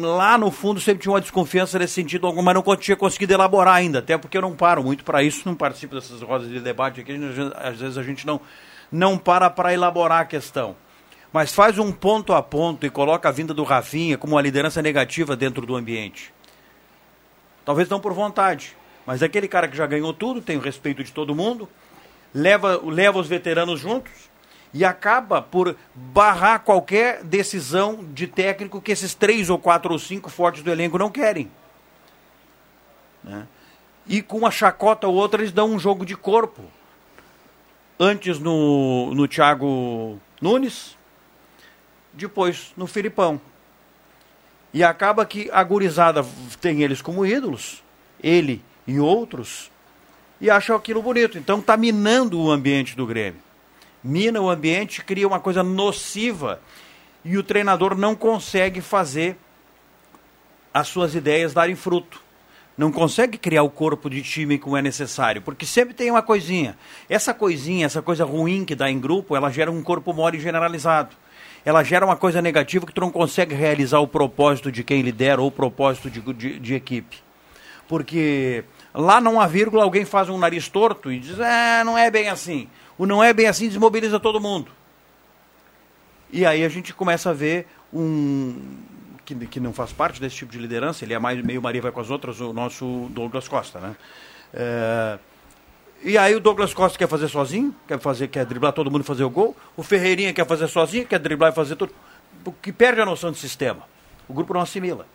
[0.00, 4.00] lá no fundo sempre tinha uma desconfiança nesse sentido, mas não tinha conseguido elaborar ainda,
[4.00, 7.18] até porque eu não paro muito para isso, não participo dessas rodas de debate aqui,
[7.56, 8.40] às vezes a gente não,
[8.90, 10.74] não para para elaborar a questão
[11.32, 14.80] mas faz um ponto a ponto e coloca a vinda do Rafinha como uma liderança
[14.80, 16.32] negativa dentro do ambiente.
[17.64, 18.74] Talvez não por vontade,
[19.06, 21.68] mas aquele cara que já ganhou tudo, tem o respeito de todo mundo,
[22.34, 24.28] leva, leva os veteranos juntos
[24.72, 30.28] e acaba por barrar qualquer decisão de técnico que esses três ou quatro ou cinco
[30.28, 31.50] fortes do elenco não querem.
[33.24, 33.46] Né?
[34.06, 36.62] E com uma chacota ou outra eles dão um jogo de corpo.
[37.98, 40.96] Antes no, no Thiago Nunes,
[42.12, 43.40] depois no Filipão.
[44.72, 46.24] E acaba que a gurizada
[46.60, 47.82] tem eles como ídolos,
[48.22, 49.70] ele e outros,
[50.40, 51.38] e acham aquilo bonito.
[51.38, 53.40] Então está minando o ambiente do Grêmio.
[54.02, 56.60] Mina o ambiente, cria uma coisa nociva
[57.24, 59.36] e o treinador não consegue fazer
[60.72, 62.22] as suas ideias darem fruto.
[62.76, 66.78] Não consegue criar o corpo de time como é necessário, porque sempre tem uma coisinha.
[67.08, 71.16] Essa coisinha, essa coisa ruim que dá em grupo, ela gera um corpo mole generalizado
[71.64, 75.40] ela gera uma coisa negativa que tu não consegue realizar o propósito de quem lidera
[75.40, 77.18] ou o propósito de, de, de equipe.
[77.86, 82.10] Porque lá não há vírgula, alguém faz um nariz torto e diz, é, não é
[82.10, 82.68] bem assim.
[82.96, 84.70] O não é bem assim desmobiliza todo mundo.
[86.30, 88.60] E aí a gente começa a ver um.
[89.24, 91.92] Que, que não faz parte desse tipo de liderança, ele é mais meio Maria vai
[91.92, 93.96] com as outras, o nosso Douglas Costa, né?
[94.54, 95.18] É,
[96.02, 99.04] e aí o Douglas Costa quer fazer sozinho, quer fazer, quer driblar todo mundo e
[99.04, 99.56] fazer o gol.
[99.76, 101.92] O Ferreirinha quer fazer sozinho, quer driblar e fazer tudo.
[102.62, 103.82] Que perde a noção de sistema.
[104.28, 105.06] O grupo não assimila.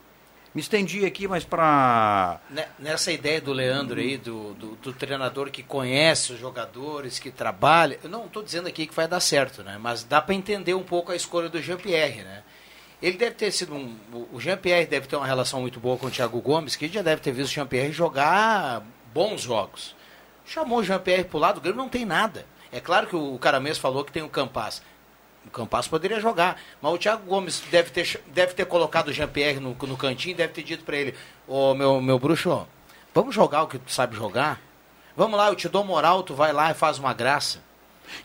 [0.54, 2.40] Me estendi aqui, mas para.
[2.78, 8.00] Nessa ideia do Leandro aí, do, do, do, treinador que conhece os jogadores, que trabalha.
[8.04, 9.80] Eu não estou dizendo aqui que vai dar certo, né?
[9.80, 12.44] Mas dá para entender um pouco a escolha do Jean-Pierre, né?
[13.02, 13.98] Ele deve ter sido um.
[14.32, 17.22] O Jean-Pierre deve ter uma relação muito boa com o Thiago Gomes, que já deve
[17.22, 19.96] ter visto o Jean-Pierre jogar bons jogos.
[20.46, 22.46] Chamou o Jean-Pierre pro lado, o Grêmio não tem nada.
[22.72, 24.84] É claro que o cara mesmo falou que tem o Campas.
[25.46, 29.60] O Campas poderia jogar, mas o Thiago Gomes deve ter, deve ter colocado o Jean-Pierre
[29.60, 31.14] no, no cantinho e deve ter dito para ele:
[31.48, 32.68] Ô meu, meu bruxo,
[33.14, 34.62] vamos jogar o que tu sabe jogar?
[35.16, 37.60] Vamos lá, eu te dou moral, tu vai lá e faz uma graça.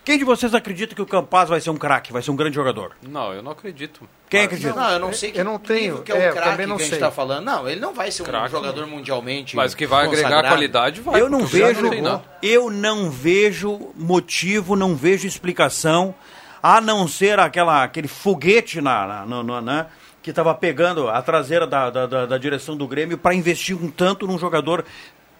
[0.04, 2.54] Quem de vocês acredita que o Campaz vai ser um craque, vai ser um grande
[2.54, 2.96] jogador?
[3.02, 4.08] Não, eu não acredito.
[4.28, 4.74] Quem acredita?
[4.74, 6.76] Não, eu não sei que eu não tenho, que é o é, craque também não
[6.76, 7.44] que a gente está falando.
[7.44, 8.88] Não, ele não vai ser um Craque, jogador não.
[8.88, 10.48] mundialmente Mas que vai agregar consagrado.
[10.48, 11.20] qualidade, vai.
[11.20, 12.22] Eu não o vejo, tem nada.
[12.42, 16.14] eu não vejo motivo, não vejo explicação,
[16.62, 19.86] a não ser aquela, aquele foguete na, na, no- no- né,
[20.22, 23.90] que estava pegando a traseira da, da, da- da direção do Grêmio para investir um
[23.90, 24.84] tanto num jogador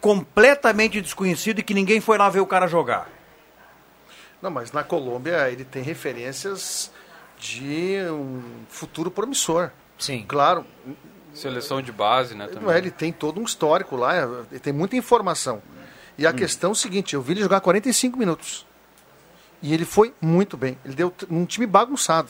[0.01, 3.09] completamente desconhecido e que ninguém foi lá ver o cara jogar.
[4.41, 6.93] Não, mas na Colômbia ele tem referências
[7.39, 9.71] de um futuro promissor.
[9.99, 10.25] Sim.
[10.29, 10.65] Claro,
[11.35, 12.47] Seleção de base, né?
[12.47, 12.75] não Também.
[12.75, 14.17] é, ele tem todo um histórico lá,
[14.51, 15.61] ele tem muita informação.
[16.17, 18.67] E a questão é o seguinte, eu vi ele jogar 45 minutos.
[19.63, 20.79] E ele foi muito bem.
[20.85, 22.29] Ele deu um time bagunçado.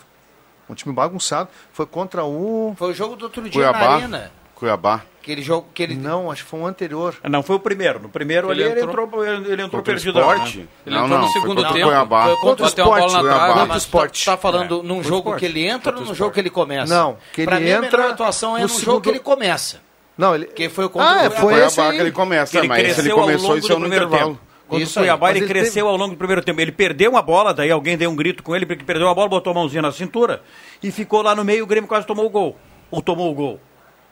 [0.69, 1.49] Um time bagunçado.
[1.73, 2.75] Foi contra o.
[2.77, 3.79] Foi o jogo do outro dia Cuiabá.
[3.79, 4.33] na Arena.
[4.55, 5.03] Cuiabá.
[5.23, 5.95] Aquele jogo que ele.
[5.95, 7.15] Não, acho que foi um anterior.
[7.23, 8.01] Não, foi o primeiro.
[8.01, 10.19] No primeiro Ele ali ele entrou- entrou, ele, ele entrou Contra o perdido.
[10.19, 10.55] Sport?
[10.57, 10.67] Né?
[10.87, 11.87] Ele Não, entrou não, no foi segundo contra o tempo.
[11.87, 12.25] Cuiabá.
[12.25, 13.37] Foi Contra o uma bola Sport, na Cuiabá.
[13.39, 13.49] trave.
[13.53, 14.25] Contra o Mas Sport.
[14.25, 15.39] tá, tá falando num jogo Sport.
[15.39, 16.95] que ele entra ou num jogo que ele começa?
[16.95, 19.09] Não, que pra ele mim, a entra melhor atuação é no no jogo segundo- que
[19.11, 19.81] ele começa.
[20.17, 20.47] Não, ele.
[20.47, 21.41] Que foi contra Ah, o é, Cuiabá.
[21.41, 21.97] foi Cuiabá aí.
[21.97, 24.31] que ele começa, Ele mas ele começou isso é no intervalo.
[24.31, 24.41] tempo.
[24.69, 25.03] Contra Isso o.
[25.03, 26.61] Cuiabá, ele, ele cresceu ao longo do primeiro tempo.
[26.61, 29.29] Ele perdeu uma bola, daí alguém deu um grito com ele, porque perdeu a bola,
[29.29, 30.43] botou a mãozinha na cintura
[30.83, 31.65] e ficou lá no meio.
[31.65, 32.57] O Grêmio quase tomou o gol.
[32.91, 33.59] Ou tomou o gol.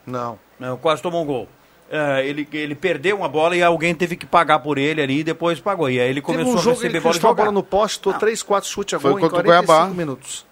[0.05, 0.39] Não.
[0.59, 1.47] Não, quase tomou um gol.
[1.89, 5.23] É, ele, ele perdeu uma bola e alguém teve que pagar por ele ali e
[5.23, 5.89] depois pagou.
[5.89, 7.31] E aí ele Teve começou um a jogo que receber ele bola e chutou a
[7.31, 7.43] jogar.
[7.43, 9.93] bola no poste, tô 3, 4 chutes a Foi gol em contra o 45 Cuiabá.
[9.95, 10.46] minutos.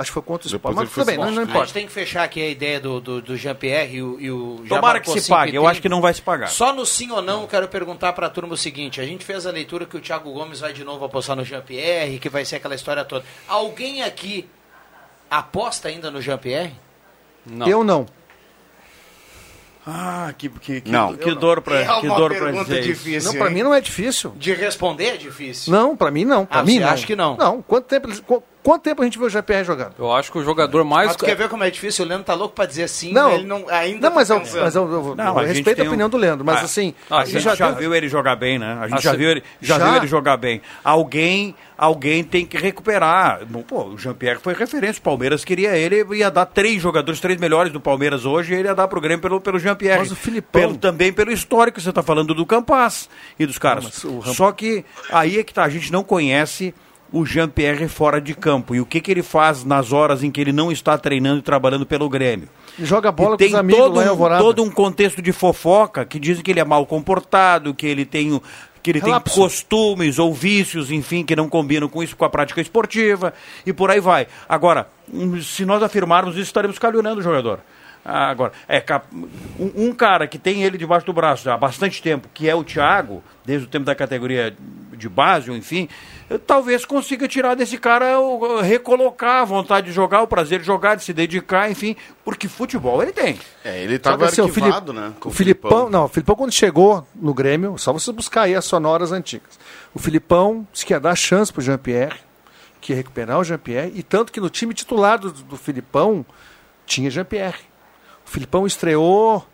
[0.00, 0.74] Acho que foi contra o Sport.
[0.74, 1.72] Mas tudo bem, não, não A gente importa.
[1.74, 4.98] tem que fechar aqui a ideia do, do, do Jean-Pierre e o, e o Tomara
[4.98, 5.54] que se pague.
[5.54, 6.48] Eu acho que não vai se pagar.
[6.48, 9.24] Só no sim ou não, eu quero perguntar para a turma o seguinte: a gente
[9.24, 12.44] fez a leitura que o Thiago Gomes vai de novo apostar no Jean-Pierre, que vai
[12.44, 13.24] ser aquela história toda.
[13.46, 14.48] Alguém aqui
[15.30, 16.72] aposta ainda no Jean-Pierre?
[17.46, 17.68] Não.
[17.68, 18.06] Eu não.
[19.86, 21.16] Ah, que, que, que, Não.
[21.16, 22.88] que dor pra, É que dor pra pergunta dizer isso.
[22.88, 23.32] difícil.
[23.32, 23.54] Não, pra hein?
[23.54, 24.32] mim não é difícil.
[24.36, 25.72] De responder é difícil.
[25.72, 26.44] Não, pra mim não.
[26.44, 26.88] Pra Ah, mim você não.
[26.90, 27.36] acha que não?
[27.36, 27.62] Não.
[27.62, 28.22] Quanto tempo, eles-
[28.62, 29.94] quanto tempo a gente viu o GPR jogando?
[29.98, 31.08] Eu acho que o jogador mais.
[31.08, 32.04] Mas tu quer ver como é difícil?
[32.04, 33.32] O Leandro tá louco pra dizer sim, Não.
[33.32, 35.84] ele não, ainda Não, mas tá eu, mas eu, eu- Não, eu a respeito a
[35.84, 38.36] um- opinião do Leandro, mas Ah, assim, ah, A gente já já, viu ele jogar
[38.36, 38.78] bem, né?
[38.80, 39.86] A gente Ah, já, cê- viu ele, já, já?
[39.88, 40.60] viu ele jogar bem.
[40.84, 43.40] Alguém, alguém tem que recuperar.
[43.66, 45.00] Pô, o Jean-Pierre foi referência.
[45.00, 48.68] O Palmeiras queria ele, ia dar três jogadores, três melhores do Palmeiras hoje, e ele
[48.68, 50.00] ia dar pro Grêmio pelo, pelo Jean-Pierre.
[50.00, 53.58] Mas o Filipão- Pelo- também pelo histórico, que você está falando do Campas e dos
[53.58, 53.84] caras.
[53.84, 56.74] mas o Ram- Só que aí é que tá, a gente não conhece
[57.12, 58.74] o Jean-Pierre fora de campo.
[58.74, 61.42] E o que, que ele faz nas horas em que ele não está treinando e
[61.42, 62.48] trabalhando pelo Grêmio?
[62.78, 64.42] joga bola E com os amigos todo, lá em um, Alvorada.
[64.42, 68.40] todo um contexto de fofoca que dizem que ele é mal comportado, que ele tem,
[68.82, 72.60] que ele tem costumes ou vícios, enfim, que não combinam com isso, com a prática
[72.60, 73.32] esportiva
[73.66, 74.26] e por aí vai.
[74.48, 77.60] Agora, hum, se nós afirmarmos isso, estaremos calhonando o jogador.
[78.02, 78.82] Agora, é
[79.58, 82.54] um, um cara que tem ele debaixo do braço já há bastante tempo, que é
[82.54, 84.56] o Thiago, desde o tempo da categoria
[84.96, 85.86] de base, ou enfim,
[86.38, 90.94] talvez consiga tirar desse cara, o- recolocar a vontade de jogar, o prazer de jogar,
[90.94, 93.38] de se dedicar, enfim, porque futebol ele tem.
[93.64, 95.12] É, ele Só tava que assim, o Filip- né?
[95.18, 98.64] com O Filipão, não, o Filipão quando chegou no Grêmio, só você buscar aí as
[98.64, 99.58] sonoras antigas.
[99.92, 102.14] O Filipão disse que ia dar chance pro Jean-Pierre,
[102.80, 106.24] que ia recuperar o Jean-Pierre, e tanto que no time titular do, do Filipão
[106.86, 107.58] tinha Jean-Pierre.
[108.26, 109.44] O Filipão estreou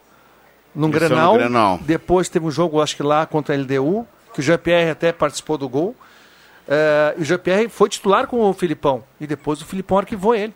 [0.74, 1.80] num Grenal, Grenal.
[1.82, 5.56] depois teve um jogo, acho que lá contra a LDU, que o Jean-Pierre até participou
[5.56, 5.96] do gol.
[6.68, 10.52] Eh, e o Jean-Pierre foi titular com o Filipão, e depois o Filipão arquivou ele.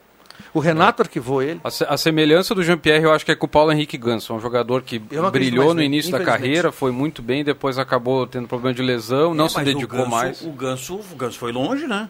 [0.54, 1.60] O Renato arquivou ele.
[1.62, 4.32] A, se- a semelhança do Jean-Pierre eu acho que é com o Paulo Henrique Ganso,
[4.34, 8.48] um jogador que não brilhou no início da carreira, foi muito bem, depois acabou tendo
[8.48, 10.42] problema de lesão, não É, se mas dedicou o Ganso, mais.
[10.42, 12.08] O Ganso, o Ganso foi longe, né?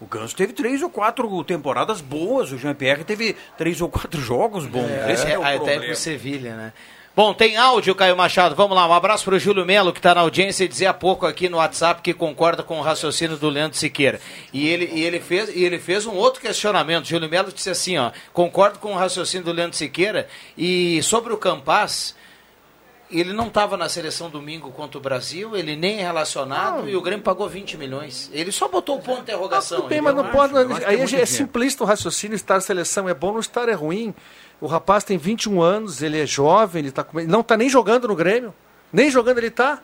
[0.00, 2.50] O Ganso teve três ou quatro temporadas boas.
[2.52, 4.88] O Jean-Pierre teve três ou quatro jogos bons.
[5.08, 5.84] Esse é, o até problema.
[5.86, 6.72] pro Sevilha, né?
[7.22, 8.56] Bom, tem áudio, Caio Machado.
[8.56, 11.26] Vamos lá, um abraço pro Júlio Melo, que está na audiência, e dizer há pouco
[11.26, 14.18] aqui no WhatsApp que concorda com o raciocínio do Leandro Siqueira.
[14.54, 17.04] E ele, e ele, fez, e ele fez um outro questionamento.
[17.04, 21.36] Júlio Melo disse assim, ó, concordo com o raciocínio do Leandro Siqueira, e sobre o
[21.36, 22.16] Campas,
[23.10, 27.00] ele não estava na seleção domingo contra o Brasil, ele nem é relacionado, e o
[27.02, 28.30] Grêmio pagou 20 milhões.
[28.32, 29.78] Ele só botou o ponto de interrogação.
[29.78, 30.54] Tudo bem, mas não pode.
[30.56, 33.72] é aí é, é simplista o raciocínio, estar na seleção é bom, não estar é
[33.72, 34.14] ruim.
[34.60, 37.20] O rapaz tem 21 anos, ele é jovem, ele tá com...
[37.22, 38.54] não está nem jogando no Grêmio.
[38.92, 39.80] Nem jogando ele está.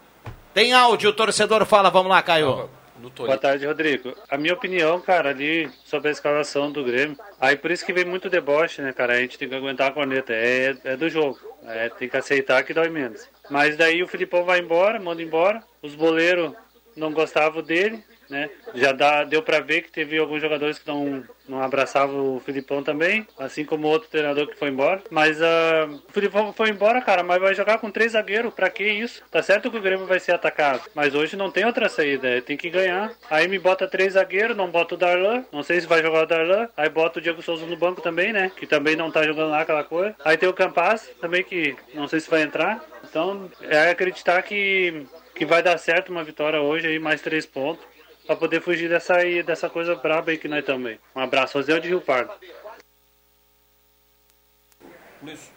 [0.53, 2.69] Tem áudio, o torcedor fala, vamos lá, Caio.
[2.99, 4.15] Boa tarde, Rodrigo.
[4.29, 8.05] A minha opinião, cara, ali sobre a escalação do Grêmio, aí por isso que vem
[8.05, 9.15] muito deboche, né, cara?
[9.15, 10.33] A gente tem que aguentar a corneta.
[10.33, 11.39] É, é do jogo.
[11.65, 13.29] É, tem que aceitar que dói menos.
[13.51, 15.63] Mas daí o Filipão vai embora, manda embora.
[15.83, 16.53] Os boleiros
[16.97, 18.51] não gostavam dele, né?
[18.75, 22.83] Já dá, deu pra ver que teve alguns jogadores que não, não abraçavam o Filipão
[22.83, 25.03] também, assim como outro treinador que foi embora.
[25.11, 28.85] Mas ah, o Filipão foi embora, cara, mas vai jogar com três zagueiros, pra que
[28.85, 29.23] isso?
[29.31, 32.41] Tá certo que o Grêmio vai ser atacado, mas hoje não tem outra saída, é,
[32.41, 33.13] tem que ganhar.
[33.31, 36.27] Aí me bota três zagueiros, não bota o Darlan, não sei se vai jogar o
[36.27, 36.69] Darlan.
[36.77, 38.51] Aí bota o Diego Souza no banco também, né?
[38.57, 40.15] Que também não tá jogando lá aquela coisa.
[40.25, 42.83] Aí tem o Campas também que não sei se vai entrar.
[43.09, 47.85] Então é acreditar que, que vai dar certo uma vitória hoje aí, mais três pontos.
[48.27, 50.99] Pra poder fugir dessa, aí, dessa coisa braba aí que nós também.
[51.15, 52.33] Um abraço, Rosel de Rio Pardo.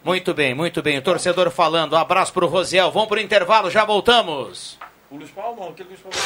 [0.02, 0.98] Muito bem, muito bem.
[0.98, 1.94] O torcedor falando.
[1.94, 2.90] Um abraço pro Rosiel.
[2.90, 4.78] Vamos pro intervalo, já voltamos.
[5.10, 6.16] O Luiz Paulo, aquele Luiz Paulo.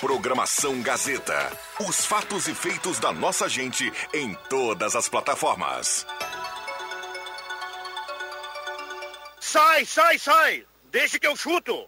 [0.00, 1.52] Programação Gazeta.
[1.80, 6.06] Os fatos e feitos da nossa gente em todas as plataformas.
[9.40, 10.64] Sai, sai, sai!
[10.90, 11.86] Deixa que eu chuto!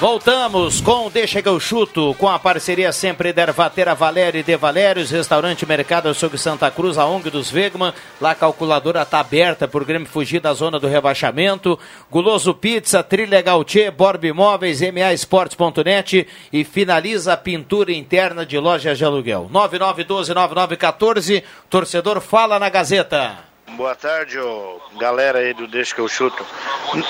[0.00, 3.52] Voltamos com Deixa que eu chuto, com a parceria sempre da
[3.94, 7.92] Valério e De Valérios, Restaurante Mercado Açougue Santa Cruz, a ONG dos Vegman.
[8.18, 11.78] Lá a calculadora está aberta por Grêmio fugir da zona do rebaixamento.
[12.10, 18.96] Guloso Pizza, Trilha Gautier, Borb Imóveis, MA Esportes.net e finaliza a pintura interna de lojas
[18.96, 19.50] de aluguel.
[19.52, 23.49] 9912-9914, torcedor fala na Gazeta.
[23.76, 24.36] Boa tarde,
[24.98, 26.44] galera aí do Deixa que eu chuto.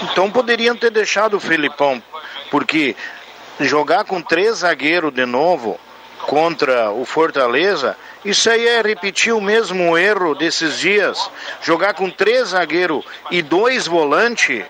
[0.04, 2.02] Então poderiam ter deixado o Filipão,
[2.50, 2.94] porque
[3.58, 5.80] jogar com três zagueiros de novo
[6.26, 11.30] contra o Fortaleza, isso aí é repetir o mesmo erro desses dias.
[11.62, 14.64] Jogar com três zagueiros e dois volantes,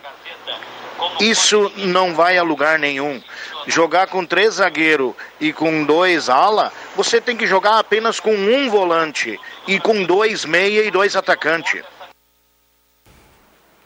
[1.20, 3.22] isso não vai a lugar nenhum.
[3.66, 8.70] Jogar com três zagueiros e com dois ala, você tem que jogar apenas com um
[8.70, 11.82] volante e com dois meia e dois atacantes.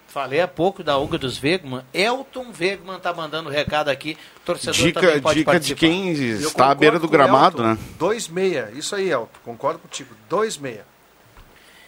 [0.07, 1.83] Falei há pouco da Uga dos Vegman.
[1.93, 4.17] Elton Vegman tá mandando recado aqui.
[4.45, 5.81] Torcedor Dica, também pode dica de participar.
[5.81, 7.71] quem Eu está à beira do gramado, Elton.
[7.71, 7.79] né?
[7.99, 9.41] Dois meia, isso aí, Elton.
[9.45, 10.15] Concordo contigo.
[10.29, 10.87] Dois meia.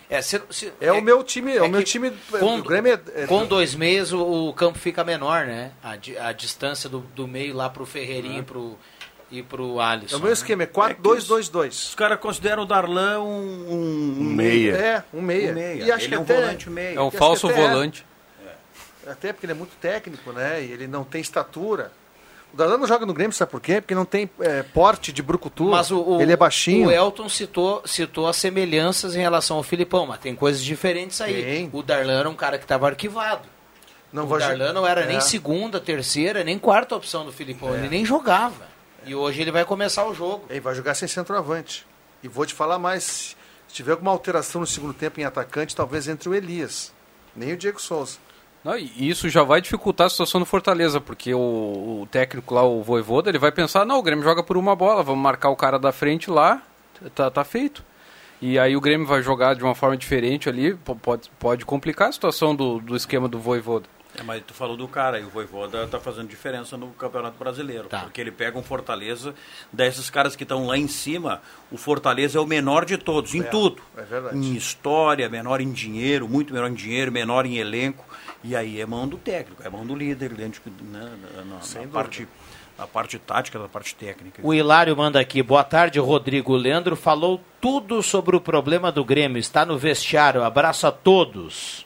[0.09, 2.13] É, se- se- É, o meu time, é, o meu que time.
[2.31, 5.73] com, o Grêmio é, é- com dois meses o, o campo fica menor, né?
[5.83, 8.79] A, di- a distância do, do meio lá pro Ferreirinho e pro,
[9.33, 10.15] e pro Alisson.
[10.15, 11.69] É o meu esquema, é 4-2-2-2.
[11.71, 14.73] Os caras consideram o Darlan um, um, Um meia.
[14.77, 15.51] É, um meia.
[15.51, 15.83] Um meia.
[15.85, 16.97] E acho Ele que é um até, volante meia.
[16.97, 17.53] É um falso é.
[17.53, 18.07] volante.
[19.05, 20.63] Até porque ele é muito técnico, né?
[20.63, 21.93] E ele não tem estatura.
[22.57, 23.83] O Darlan não joga no Grêmio, sabe por quê?
[23.83, 25.65] Porque não tem é, porte de brucutu.
[25.65, 26.89] Mas o, o- ele é baixinho.
[26.89, 31.43] O Elton citou, citou as semelhanças em relação ao Filipão, mas tem coisas diferentes aí.
[31.45, 31.71] Tem.
[31.71, 33.47] O Darlan era um cara que estava arquivado.
[34.11, 35.07] Não o Darlan não era É.
[35.07, 37.75] nem segunda, terceira, nem quarta opção do Filipão.
[37.77, 38.67] Ele nem jogava.
[39.05, 40.47] E hoje ele vai começar o jogo.
[40.49, 41.87] Ele vai jogar sem centroavante.
[42.23, 43.37] E vou te falar mais.
[43.69, 46.91] Se tiver alguma alteração no segundo tempo em atacante, talvez entre o Elias.
[47.37, 48.17] Nem o Diego Souza.
[48.67, 51.39] Não, e isso já vai dificultar a situação do Fortaleza, porque o,
[52.03, 55.05] o técnico lá, o Voivoda, ele vai pensar, não, o Grêmio joga por uma bola,
[55.05, 56.61] vamos marcar o cara da frente lá,
[57.15, 57.85] tá, tá feito.
[58.43, 62.09] E aí o Grêmio vai jogar de uma forma diferente ali, po- pode, pode complicar
[62.09, 63.87] a situação do, do esquema do Voivoda.
[64.19, 67.89] É, mas tu falou do cara, e o Voivoda tá fazendo diferença no Campeonato Brasileiro.
[67.89, 68.01] Tá.
[68.01, 69.35] Porque ele pega um Fortaleza,
[69.73, 73.43] desses caras que estão lá em cima, o Fortaleza é o menor de todos, em
[73.43, 73.83] tudo.
[73.97, 74.37] é verdade.
[74.37, 78.05] Em história, menor em dinheiro, muito menor em dinheiro, menor em elenco.
[78.45, 82.29] E aí é mão do técnico, é mão do líder, dentro, né, na, na- parte,
[82.79, 84.41] na parte tática, na parte técnica.
[84.45, 85.43] O Hilário manda aqui.
[85.43, 86.53] Boa tarde, Rodrigo.
[86.53, 89.39] O Leandro falou tudo sobre o problema do Grêmio.
[89.39, 90.45] Está no vestiário.
[90.45, 91.86] Abraço a todos.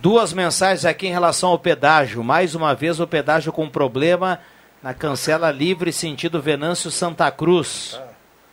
[0.00, 2.22] Duas mensagens aqui em relação ao pedágio.
[2.22, 4.38] Mais uma vez o pedágio com problema
[4.82, 7.98] na cancela livre sentido Venâncio Santa Cruz.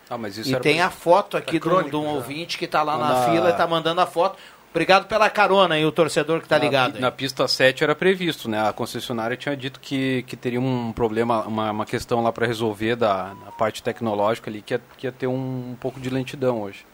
[0.10, 2.66] Ah, mas isso E tem pra- a foto aqui de crônico de um ouvinte que
[2.66, 4.38] está lá na Na- fila e está mandando a foto.
[4.72, 6.96] Obrigado pela carona aí, o torcedor que está ligado.
[6.96, 7.02] aí.
[7.02, 8.68] na pista 7 era previsto, né?
[8.68, 12.96] A concessionária tinha dito que, que teria um problema, uma, uma questão lá para resolver
[12.96, 15.34] da na parte tecnológica ali, que ia, que ia ter um,
[15.72, 16.86] um pouco de lentidão hoje.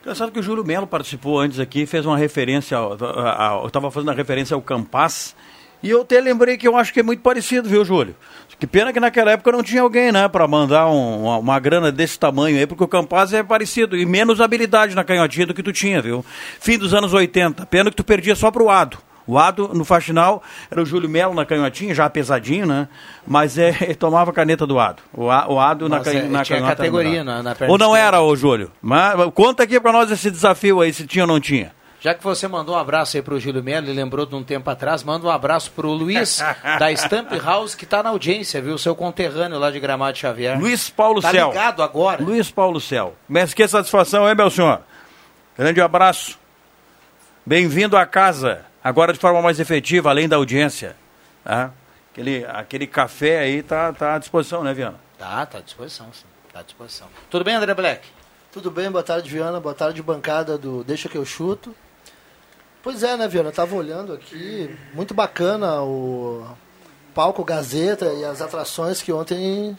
[0.00, 2.96] Engraçado que o Júlio Melo participou antes aqui, fez uma referência, ao,
[3.60, 5.36] eu estava fazendo a referência ao Campas,
[5.82, 8.14] e eu até lembrei que eu acho que é muito parecido, viu, Júlio?
[8.58, 11.92] Que pena que naquela época não tinha alguém, né, para mandar um- uma, uma grana
[11.92, 15.62] desse tamanho aí, porque o Campas é parecido, e menos habilidade na canhotinha do que
[15.62, 16.24] tu tinha, viu?
[16.58, 18.98] Fim dos anos 80, pena que tu perdia só pro Ado.
[19.30, 22.88] O Ado, no faxinal, era o Júlio Melo na canhotinha, já pesadinho, né?
[23.26, 25.02] Mas é, ele tomava a caneta do Ado.
[25.14, 27.94] O, A- o Ado na, canha- é, na tinha canhota categoria na- na Ou não
[27.94, 28.72] era, ô Júlio?
[28.82, 31.72] Mas, conta aqui pra nós esse desafio aí, se tinha ou não tinha.
[32.02, 34.68] Já que você mandou um abraço aí pro Júlio Melo e lembrou de um tempo
[34.70, 36.42] atrás, manda um abraço pro Luiz
[36.80, 38.78] da Stamp House, que tá na audiência, viu?
[38.78, 40.58] Seu conterrâneo lá de Gramado Xavier.
[40.58, 41.48] Luiz Paulo tá Céu.
[41.50, 42.22] ligado agora.
[42.22, 43.14] Luiz Paulo Céu.
[43.28, 44.80] Mas que satisfação, hein, meu senhor?
[45.58, 46.38] Grande abraço.
[47.44, 48.64] Bem-vindo à casa.
[48.82, 50.96] Agora de forma mais efetiva, além da audiência.
[51.44, 51.70] Tá?
[52.10, 54.98] Aquele, aquele café aí tá, tá à disposição, né, Viana?
[55.18, 56.24] Tá, tá à disposição, sim.
[56.52, 57.06] Tá à disposição.
[57.28, 58.08] Tudo bem, André Black?
[58.50, 59.60] Tudo bem, boa tarde, Viana.
[59.60, 61.74] Boa tarde, bancada do Deixa que eu chuto.
[62.82, 63.50] Pois é, né, Viana?
[63.50, 66.46] Eu tava olhando aqui, muito bacana o
[67.14, 69.76] palco Gazeta e as atrações que ontem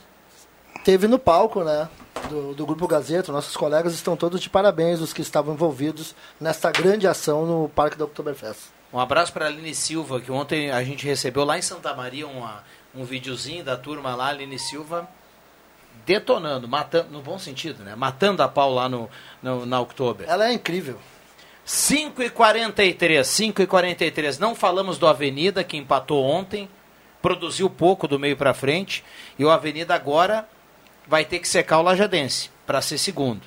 [0.86, 1.90] teve no palco, né?
[2.30, 3.32] Do, do Grupo Gazeta.
[3.32, 7.98] Nossos colegas estão todos de parabéns, os que estavam envolvidos nesta grande ação no Parque
[7.98, 8.70] da Oktoberfest.
[8.94, 12.28] Um abraço para a Aline Silva, que ontem a gente recebeu lá em Santa Maria
[12.28, 12.64] uma,
[12.94, 15.10] um videozinho da turma lá, Aline Silva
[16.06, 17.96] detonando, matando, no bom sentido, né?
[17.96, 19.10] Matando a pau lá no,
[19.42, 20.28] no na Oktober.
[20.30, 20.98] Ela é incrível.
[21.64, 26.68] 5 e 43 5 e 43 Não falamos do Avenida, que empatou ontem,
[27.22, 29.04] produziu pouco do meio para frente,
[29.38, 30.48] e o Avenida agora
[31.08, 33.42] vai ter que secar o Lajadense para ser segundo.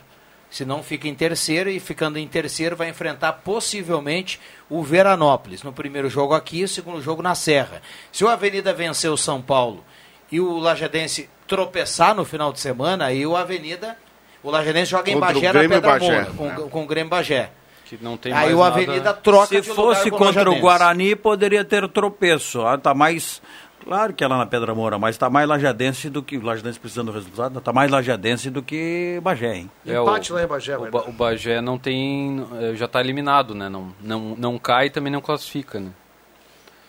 [0.55, 4.39] Se não fica em terceiro e ficando em terceiro vai enfrentar possivelmente
[4.71, 5.65] o Veranópolis.
[5.65, 7.83] No primeiro jogo aqui, no segundo jogo na Serra.
[8.13, 9.85] Se o Avenida vencer o São Paulo
[10.31, 13.99] e o Lajadense tropeçar no final de semana, aí o Avenida,
[14.45, 16.21] o Lajadense joga em Contra o Bagé na Pedra Bagé.
[16.37, 17.51] Moura, com, com o Grêmio Bagé.
[17.85, 20.19] Que não tem Aí mais o nada- Avenida troca Se de lugar fosse com o
[20.21, 20.61] contra o.
[20.61, 22.65] Guarani, poderia ter tropeço.
[22.65, 23.43] Ah, tá mais.
[23.85, 26.39] Claro que é lá na Pedra Moura, mas tá mais lajadense do que.
[26.39, 29.71] Lajadense precisando do resultado, tá mais lajadense do que Bagé, hein?
[29.87, 31.09] É, Empate o, lá em Bagé, o, Ba- dar.
[31.09, 32.47] o Bagé não tem.
[32.61, 33.69] eh, Já está eliminado, né?
[33.69, 35.91] Não, não, não cai e também não classifica, né?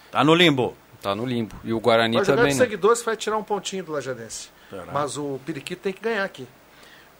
[0.09, 0.73] Tá no limbo.
[1.01, 1.53] Tá no limbo.
[1.65, 2.45] E o Guarani também.
[2.53, 2.63] de né?
[2.65, 4.49] seguidores, vai tirar um pontinho do Lajadense.
[4.93, 6.47] Mas o Periquito tem que ganhar aqui.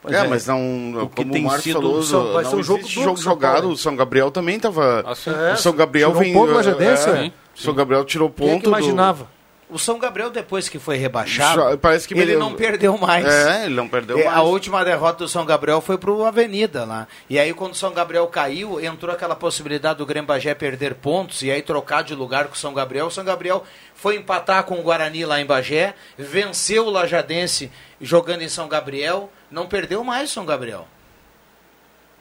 [0.07, 2.55] é, mas não, O que como tem o Márcio sido- falou, São- vai não ser
[2.55, 5.01] um jogo jogo jogado, o São Gabriel também estava...
[5.05, 6.34] Assim, É, o São Gabriel tirou um vem...
[6.34, 9.34] ponto do é, Lajadense, é, o São Gabriel tirou ponto Quem é que imaginava?
[9.76, 13.26] O São Gabriel, depois que foi rebaixado, parece que ele não perdeu mais.
[13.26, 14.38] É, ele não perdeu É, mais.
[14.38, 17.05] A última derrota do São Gabriel foi pro Avenida lá.
[17.30, 21.41] E aí, quando o São Gabriel caiu, entrou aquela possibilidade do Grêmio Bagé perder pontos
[21.41, 23.07] e aí trocar de lugar com o São Gabriel.
[23.07, 27.69] O São Gabriel foi empatar com o Guarani lá em Bagé, venceu o Lajadense
[27.99, 30.88] jogando em São Gabriel, não perdeu mais o São Gabriel.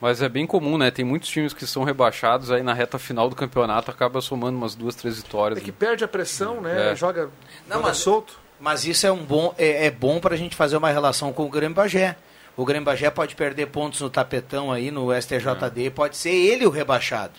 [0.04, 0.90] Mas é bem comum, né?
[0.90, 4.74] Tem muitos times que são rebaixados, aí na reta final do campeonato acaba somando umas
[4.74, 5.58] duas, três vitórias.
[5.58, 5.76] É que né?
[5.78, 6.92] perde a pressão, né?
[6.92, 6.94] É.
[6.94, 7.30] Joga,
[7.66, 8.38] Não, joga mas- solto.
[8.60, 11.46] Mas isso é um bom é, é bom para a gente fazer uma relação com
[11.46, 12.16] o Grêmio Bagé.
[12.54, 16.70] O Grêmio Bagé pode perder pontos no tapetão aí no STJD, pode ser ele o
[16.70, 17.32] rebaixado.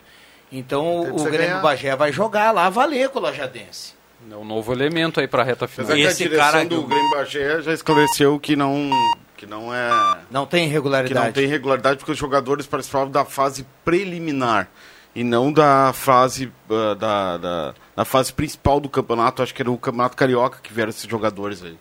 [0.52, 1.62] Então o Grêmio ganhar.
[1.62, 3.94] Bagé vai jogar lá valer com o Lajadense.
[4.32, 5.92] É um novo elemento aí pra reta final.
[5.92, 8.90] Apesar que Esse a cara- do Grêmio Bagé já esclareceu que não,
[9.36, 10.18] que não é...
[10.32, 11.26] Não tem Que irregularidade.
[11.26, 14.70] não tem regularidade porque os jogadores participavam da fase preliminar
[15.16, 19.42] e não da fase ah, da, da, da fase principal do campeonato.
[19.42, 21.78] Acho que era o campeonato carioca que vieram esses jogadores aí.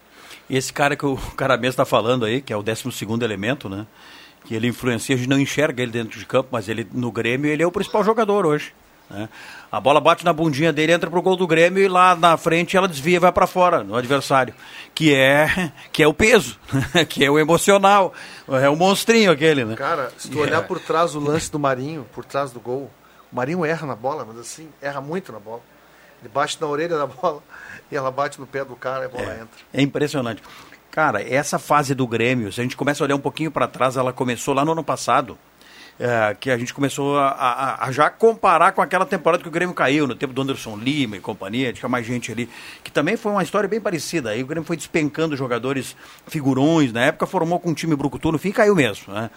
[0.49, 2.85] E esse cara que o cara mesmo está falando aí, que é o 12
[3.23, 3.87] elemento, né?
[4.45, 7.51] Que ele influencia, a gente não enxerga ele dentro de campo, mas ele no Grêmio
[7.51, 8.73] ele é o principal jogador hoje.
[9.11, 9.29] Né?
[9.71, 12.77] A bola bate na bundinha dele, entra pro gol do Grêmio e lá na frente
[12.77, 14.55] ela desvia e vai para fora no adversário.
[14.95, 16.59] Que é, que é o peso,
[17.09, 18.13] que é o emocional,
[18.49, 19.75] é o monstrinho aquele, né?
[19.77, 20.43] Cara, se tu É.
[20.43, 22.91] olhar por trás do lance do Marinho, por trás do gol,
[23.33, 25.61] o Marinho erra na bola, mas assim, erra muito na bola.
[26.21, 27.43] Ele bate na orelha da bola
[27.91, 29.49] e ela bate no pé do cara e a bola entra.
[29.73, 30.43] É impressionante.
[30.91, 33.97] Cara, essa fase do Grêmio, se a gente começa a olhar um pouquinho para trás,
[33.97, 35.37] ela começou lá no ano passado,
[35.99, 39.53] é, que a gente começou a, a- a já comparar com aquela temporada que o
[39.53, 42.49] Grêmio caiu, no tempo do Anderson Lima e companhia, tinha mais gente ali,
[42.83, 44.31] que também foi uma história bem parecida.
[44.31, 48.39] Aí o Grêmio foi despencando jogadores figurões, na época formou com um time brucutu, no
[48.39, 49.31] fim caiu mesmo, né?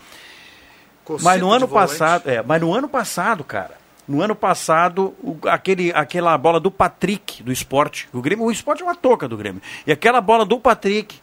[1.03, 3.75] Cocito Mas no ano passado, é, mas no ano passado, cara,
[4.07, 8.81] no ano passado, o- aquele, aquela bola do Patrick do esporte, o Grêmio, o esporte
[8.81, 9.61] é uma touca do Grêmio.
[9.85, 11.19] E aquela bola do Patrick,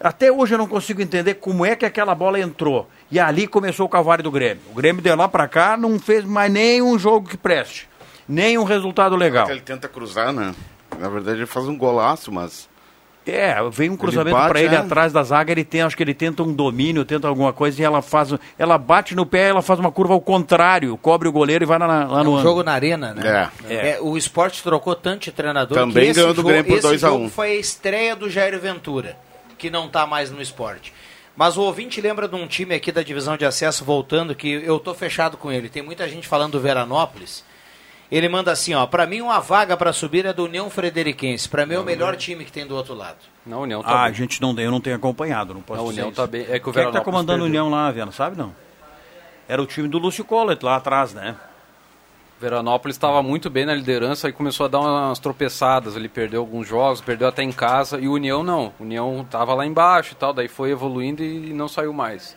[0.00, 2.88] até hoje eu não consigo entender como é que aquela bola entrou.
[3.10, 4.62] E ali começou o calvário do Grêmio.
[4.70, 7.88] O Grêmio deu lá pra cá, não fez mais nenhum jogo que preste.
[8.28, 9.50] Nenhum resultado legal.
[9.50, 10.54] Ele tenta cruzar, né?
[10.98, 12.68] Na verdade ele faz um golaço, mas...
[13.26, 14.78] É, vem um cruzamento pra ele é.
[14.78, 17.84] atrás da zaga, ele tem, acho que ele tenta um domínio, tenta alguma coisa e
[17.84, 21.62] ela faz, ela bate no pé, ela faz uma curva ao contrário, cobre o goleiro
[21.62, 23.50] e vai lá, na- lá É no um jogo na arena, né?
[23.68, 23.74] É.
[23.90, 26.78] É, o esporte trocou tanto de treinador Também que esse ganhou do jogo, Grêmio por
[26.78, 27.10] esse 2 a 1.
[27.12, 29.14] jogo foi a estreia do Jair Ventura,
[29.58, 30.94] que não está mais no esporte.
[31.36, 34.78] Mas o ouvinte lembra de um time aqui da divisão de acesso voltando que eu
[34.80, 35.68] tô fechado com ele.
[35.68, 37.44] Tem muita gente falando do Veranópolis.
[38.10, 41.48] Ele manda assim, ó, para mim uma vaga para subir é do União Frederiquense.
[41.48, 43.18] Para mim é o melhor time que tem do outro lado.
[43.44, 44.14] Na União tá Ah, a bem.
[44.14, 46.16] gente não, eu não tenho acompanhado, não posso A dizer União isso.
[46.16, 46.46] tá bem.
[46.48, 47.46] É que o Quem é que tá comandando a.
[47.46, 48.10] União lá, Viana?
[48.10, 48.54] Sabe não?
[49.46, 51.36] Era o time do Lúcio Collet lá atrás, né?
[52.40, 55.96] Veranópolis estava muito bem na liderança e começou a dar umas tropeçadas.
[55.96, 57.98] Ele perdeu alguns jogos, perdeu até em casa.
[57.98, 58.72] E o União não.
[58.78, 62.36] O União estava lá embaixo e tal, daí foi evoluindo e não saiu mais.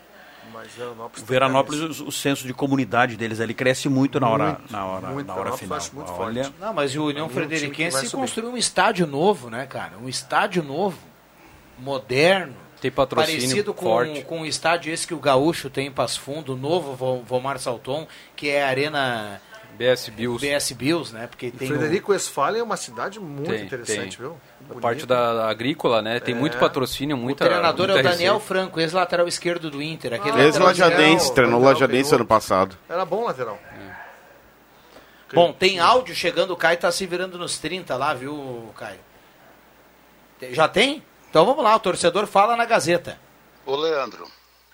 [0.53, 4.59] Mas Veranópolis, O Veranópolis, o, o senso de comunidade deles ali cresce muito na hora,
[4.69, 5.27] na hora, muito.
[5.27, 5.79] na hora final.
[5.93, 6.57] muito Olha, forte.
[6.59, 9.93] Não, mas o União É Frederiquense construiu um estádio novo, né, cara?
[10.01, 10.97] Um estádio novo,
[11.79, 12.53] moderno.
[12.81, 14.23] Tem patrocínio Parecido com, forte.
[14.23, 17.59] com o estádio esse que o Gaúcho tem em Passo Fundo, o novo Vo- Vomar
[17.59, 19.39] Salton, que é a Arena
[19.77, 20.45] BS Bills.
[20.45, 21.27] BS Bills, né?
[21.27, 24.27] Porque tem Frederico Westphalen é uma cidade muito Tem, interessante, tem.
[24.27, 24.37] viu?
[24.69, 26.19] A parte da, agrícola, né?
[26.19, 26.37] Tem É.
[26.37, 27.45] muito patrocínio, o, o muita.
[27.45, 28.53] treinador é o muita Daniel receita.
[28.53, 30.13] Franco, ex-lateral esquerdo do Inter.
[30.13, 31.33] Aquele Ah, Ex-Lajadense, esquerdo.
[31.35, 32.77] treinou o lateral, Lajadense ano passado.
[32.89, 33.59] Era bom lateral.
[35.33, 38.99] Bom, tem áudio chegando, o Caio tá se virando nos 30 lá, viu, Caio?
[40.51, 41.01] Já tem?
[41.29, 43.17] Então vamos lá, o torcedor fala na Gazeta.
[43.65, 44.27] Ô Leandro,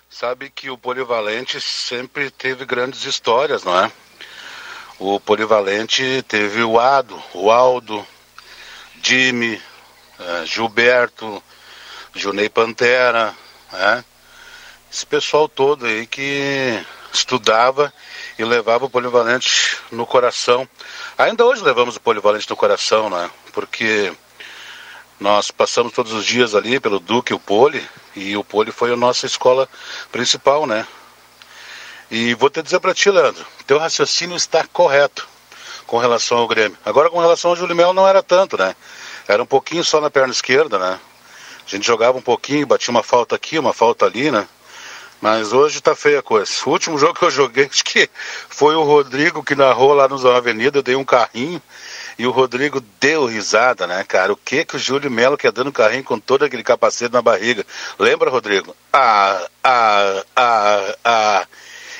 [0.09, 3.91] sabe que o Polivalente sempre teve grandes histórias, não é?
[4.99, 8.05] O Polivalente teve o Ado, o Aldo,
[9.01, 9.61] Jimmy,
[10.19, 11.43] eh, Gilberto,
[12.15, 13.35] Junei Pantera,
[13.71, 14.03] né?
[14.91, 16.83] esse pessoal todo aí que
[17.13, 17.93] estudava
[18.39, 20.67] e levava o polivalente no coração.
[21.15, 23.29] Ainda hoje levamos o polivalente no coração, né?
[23.53, 24.11] Porque
[25.19, 28.93] nós passamos todos os dias ali pelo Duque e o Poli, e o Poli foi
[28.93, 29.69] a nossa escola
[30.11, 30.87] principal, né?
[32.09, 35.27] E vou te dizer para ti, Leandro, teu raciocínio está correto
[35.85, 36.77] com relação ao Grêmio.
[36.85, 38.75] Agora, com relação ao Júlio Melo, não era tanto, né?
[39.27, 40.99] Era um pouquinho só na perna esquerda, né?
[41.65, 44.47] A gente jogava um pouquinho, batia uma falta aqui, uma falta ali, né?
[45.19, 46.49] Mas hoje tá feia a coisa.
[46.65, 48.09] O último jogo que eu joguei, acho que
[48.47, 51.61] foi o Rodrigo que narrou lá nos Avenida, eu dei um carrinho
[52.17, 54.31] e o Rodrigo deu risada, né, cara?
[54.31, 57.65] O que que o Júlio Melo quer dando carrinho com todo aquele capacete na barriga?
[57.99, 58.75] Lembra, Rodrigo?
[58.93, 61.47] Ah, ah, ah, ah.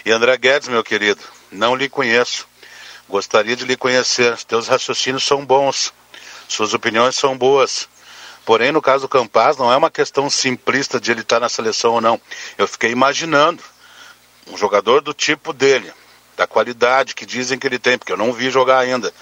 [0.08, 1.20] E André Guedes, meu querido,
[1.52, 2.48] não lhe conheço.
[3.10, 4.38] Gostaria de lhe conhecer.
[4.46, 5.94] Teus raciocínios são bons.
[6.48, 7.90] Suas opiniões são boas.
[8.46, 11.92] Porém, no caso do Campaz, não é uma questão simplista de ele estar na seleção
[11.92, 12.22] ou não.
[12.58, 13.62] Eu fiquei imaginando
[14.50, 15.92] um jogador do tipo dele,
[16.38, 19.14] da qualidade que dizem que ele tem, porque eu não vi jogar ainda,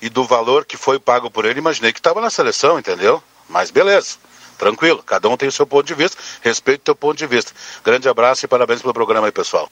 [0.00, 3.20] e do valor que foi pago por ele, imaginei que estava na seleção, entendeu?
[3.48, 4.16] Mas beleza,
[4.56, 7.52] tranquilo, cada um tem o seu ponto de vista, respeito o teu ponto de vista.
[7.84, 9.68] Grande abraço e parabéns pelo programa aí, pessoal.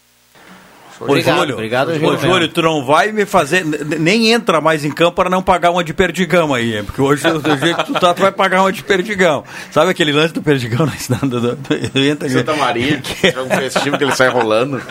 [1.00, 2.08] Obrigado, Ô, Júlio, obrigado, Júlio.
[2.08, 3.64] Ô, Júlio, tu não vai me fazer.
[3.64, 6.82] Nem entra mais em campo para não pagar uma de perdigão aí.
[6.82, 9.44] Porque hoje, do jeito que tu tá, tu vai pagar uma de perdigão.
[9.70, 13.00] Sabe aquele lance do perdigão na do, do, Santa Maria,
[13.32, 14.82] jogo festivo que ele sai rolando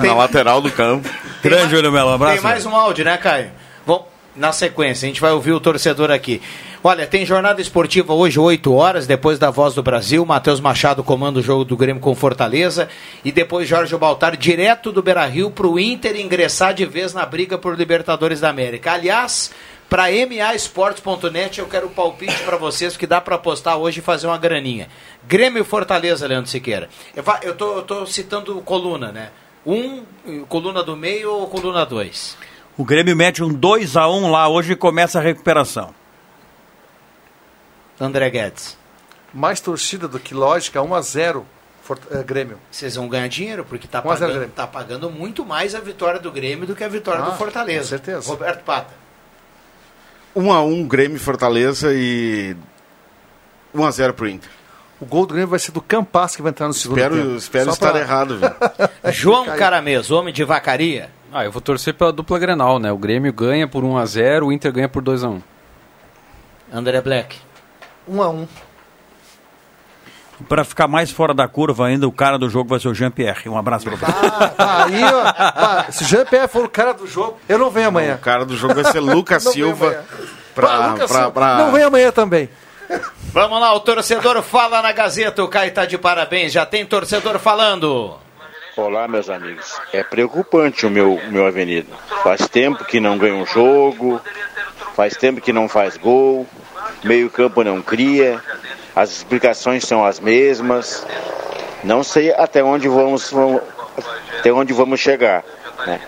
[0.00, 1.08] na lateral do campo.
[1.42, 2.34] Grande, Júlio Melo, um abraço.
[2.34, 3.63] Tem mais um áudio, né, Caio?
[4.36, 6.42] Na sequência, a gente vai ouvir o torcedor aqui.
[6.82, 10.26] Olha, tem jornada esportiva hoje, 8 horas, depois da Voz do Brasil.
[10.26, 12.88] Matheus Machado comanda o jogo do Grêmio com Fortaleza.
[13.24, 17.24] E depois Jorge Baltar, direto do Beira Rio, para o Inter ingressar de vez na
[17.24, 18.92] briga por Libertadores da América.
[18.92, 19.52] Aliás,
[19.88, 24.26] para maesportes.net eu quero o palpite para vocês, que dá para apostar hoje e fazer
[24.26, 24.88] uma graninha.
[25.28, 26.88] Grêmio e Fortaleza, Leandro Siqueira.
[27.14, 29.30] Eu, tô, eu tô citando coluna, né?
[29.64, 30.02] Um,
[30.48, 32.36] coluna do meio ou coluna dois?
[32.76, 35.94] O Grêmio mete um 2 a 1 lá hoje e começa a recuperação.
[38.00, 38.76] André Guedes.
[39.32, 41.46] Mais torcida do que lógica, 1 a 0
[41.84, 42.58] For, uh, Grêmio.
[42.70, 46.66] Vocês vão ganhar dinheiro, porque está pagando, tá pagando muito mais a vitória do Grêmio
[46.66, 47.98] do que a vitória ah, do Fortaleza.
[47.98, 48.26] Com certeza.
[48.26, 48.94] Roberto Pata.
[50.34, 52.56] 1 a 1 Grêmio Fortaleza e
[53.74, 54.48] 1 a 0 pro Inter.
[54.98, 57.36] O gol do Grêmio vai ser do Campas que vai entrar no segundo espero, tempo.
[57.36, 58.00] Espero Só estar pra...
[58.00, 58.54] errado, velho.
[59.12, 61.10] João Caramês, homem de vacaria.
[61.36, 62.92] Ah, eu vou torcer pela dupla Grenal, né?
[62.92, 65.42] O Grêmio ganha por 1 a 0 o Inter ganha por 2 a 1
[66.72, 67.38] André Black.
[68.06, 68.48] 1 a 1
[70.48, 73.48] para ficar mais fora da curva ainda, o cara do jogo vai ser o Jean-Pierre.
[73.48, 74.04] Um abraço para você.
[74.58, 77.88] Ah, aí, ó, ah, se o Jean-Pierre for o cara do jogo, eu não venho
[77.88, 78.10] amanhã.
[78.10, 80.04] Não, o cara do jogo vai ser Lucas Silva.
[80.54, 81.58] Pra, Lucas pra, pra...
[81.58, 82.48] Não vem amanhã também.
[83.32, 85.42] Vamos lá, o torcedor fala na Gazeta.
[85.42, 86.52] O Caio tá de parabéns.
[86.52, 88.18] Já tem torcedor falando.
[88.76, 89.80] Olá, meus amigos.
[89.92, 91.94] É preocupante o meu, meu Avenida.
[92.22, 94.20] Faz tempo que não ganha um jogo,
[94.94, 96.46] faz tempo que não faz gol
[97.04, 98.40] meio campo não cria,
[98.96, 101.06] as explicações são as mesmas.
[101.84, 103.32] Não sei até onde vamos,
[104.38, 105.44] até onde vamos chegar.
[105.86, 106.00] Né?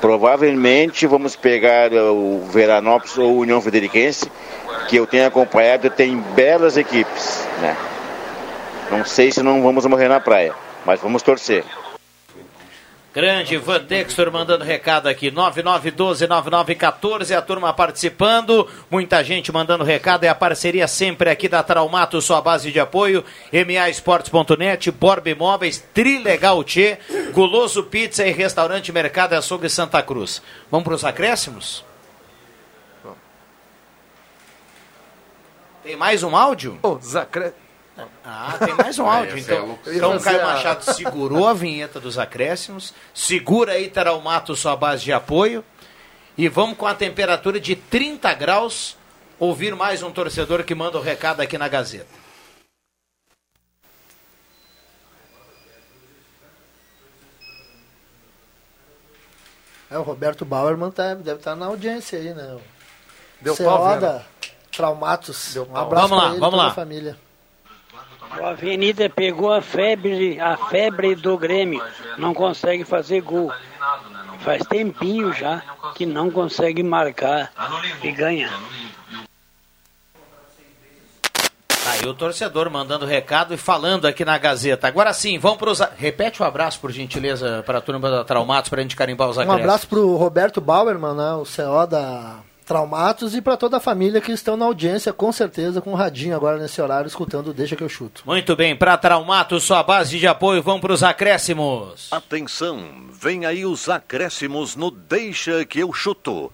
[0.00, 4.30] Provavelmente vamos pegar o Veranópolis ou União Frederiquense,
[4.88, 7.46] que eu tenho acompanhado, tem belas equipes.
[7.60, 7.76] Né?
[8.90, 10.54] Não sei se não vamos morrer na praia,
[10.84, 11.64] mas vamos torcer.
[13.14, 20.28] Grande Ivan Textor mandando recado aqui, 9912-9914, a turma participando, muita gente mandando recado, é
[20.28, 23.22] a parceria sempre aqui da Traumato, sua base de apoio,
[23.52, 26.98] maesportes.net, Borb Imóveis, Trilegal Tchê,
[27.34, 30.40] Guloso Pizza e Restaurante Mercado Açougue Santa Cruz.
[30.70, 31.84] Vamos para os acréscimos?
[35.82, 36.78] Tem mais um áudio?
[36.82, 37.60] Os acréscimos.
[38.24, 39.38] Ah, tem mais um áudio.
[39.38, 45.04] então, então o Caio Machado segurou a vinheta dos acréscimos, segura aí, Taraumato, sua base
[45.04, 45.64] de apoio.
[46.36, 48.96] E vamos com a temperatura de 30 graus
[49.38, 52.22] ouvir mais um torcedor que manda o um recado aqui na Gazeta.
[59.90, 62.58] É, o Roberto Bauerman tá, deve estar tá na audiência aí, né?
[63.42, 64.24] Deu pau,
[64.70, 65.52] Traumatos.
[65.52, 65.74] Deu pau.
[65.74, 66.70] Um abraço vamos lá, vamos lá.
[66.72, 67.18] família.
[68.40, 71.82] O Avenida pegou a febre, a febre do Grêmio,
[72.16, 73.52] não consegue fazer gol.
[74.40, 75.62] Faz tempinho já
[75.94, 77.52] que não consegue marcar
[78.02, 78.50] e ganha.
[81.84, 84.86] Aí o torcedor mandando recado e falando aqui na Gazeta.
[84.86, 85.80] Agora sim, vamos para os.
[85.96, 89.28] Repete o um abraço, por gentileza, para a turma da Traumatos, para a gente carimbar
[89.28, 89.60] os acréscimos.
[89.60, 93.80] Um abraço para o Roberto Bauerman, né, o CO da Traumatos e para toda a
[93.80, 97.76] família que estão na audiência, com certeza, com o radinho agora nesse horário, escutando Deixa
[97.76, 98.22] que eu chuto.
[98.24, 102.08] Muito bem, para Traumatos, sua base de apoio, vamos para os acréscimos.
[102.10, 106.52] Atenção, vem aí os acréscimos no Deixa que eu chuto.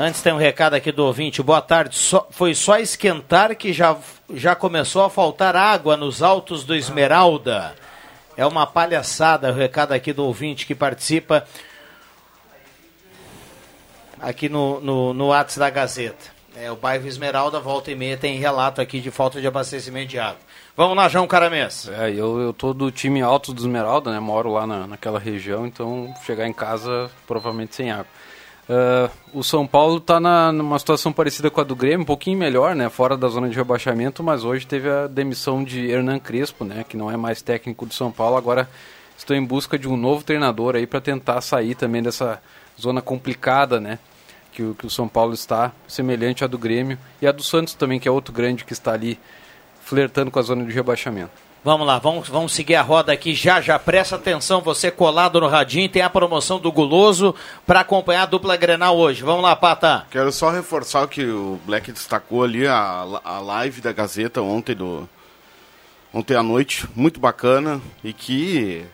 [0.00, 1.42] Antes tem um recado aqui do ouvinte.
[1.42, 1.98] Boa tarde.
[1.98, 3.96] Só, foi só esquentar que já,
[4.32, 7.74] já começou a faltar água nos altos do Esmeralda.
[8.38, 11.44] É uma palhaçada o recado aqui do ouvinte que participa
[14.20, 16.38] aqui no, no, no da Gazeta.
[16.54, 20.20] É, o bairro Esmeralda, volta e meia, tem relato aqui de falta de abastecimento de
[20.20, 20.38] água.
[20.76, 21.88] Vamos lá, João Caramês.
[21.88, 24.20] É, eu, eu tô do time Alto do Esmeralda, né?
[24.20, 28.06] Moro lá na, naquela região, então chegar em casa provavelmente sem água.
[28.68, 30.20] Uh, o São Paulo está
[30.52, 32.90] numa situação parecida com a do Grêmio, um pouquinho melhor, né?
[32.90, 36.84] Fora da zona de rebaixamento, mas hoje teve a demissão de Hernan Crespo, né?
[36.86, 38.36] Que não é mais técnico do São Paulo.
[38.36, 38.68] Agora
[39.16, 42.42] estou em busca de um novo treinador aí para tentar sair também dessa
[42.78, 43.98] zona complicada, né?
[44.52, 47.72] Que, o, que o São Paulo está, semelhante à do Grêmio e a do Santos
[47.72, 49.18] também, que é outro grande que está ali
[49.80, 51.47] flertando com a zona de rebaixamento.
[51.64, 53.78] Vamos lá, vamos, vamos seguir a roda aqui já, já.
[53.78, 57.34] Presta atenção, você colado no radinho, tem a promoção do Guloso
[57.66, 59.24] para acompanhar a dupla Grenal hoje.
[59.24, 60.06] Vamos lá, Pata.
[60.08, 64.74] Quero só reforçar o que o Black destacou ali, a, a live da Gazeta ontem,
[64.74, 65.08] do,
[66.14, 68.86] ontem à noite, muito bacana e que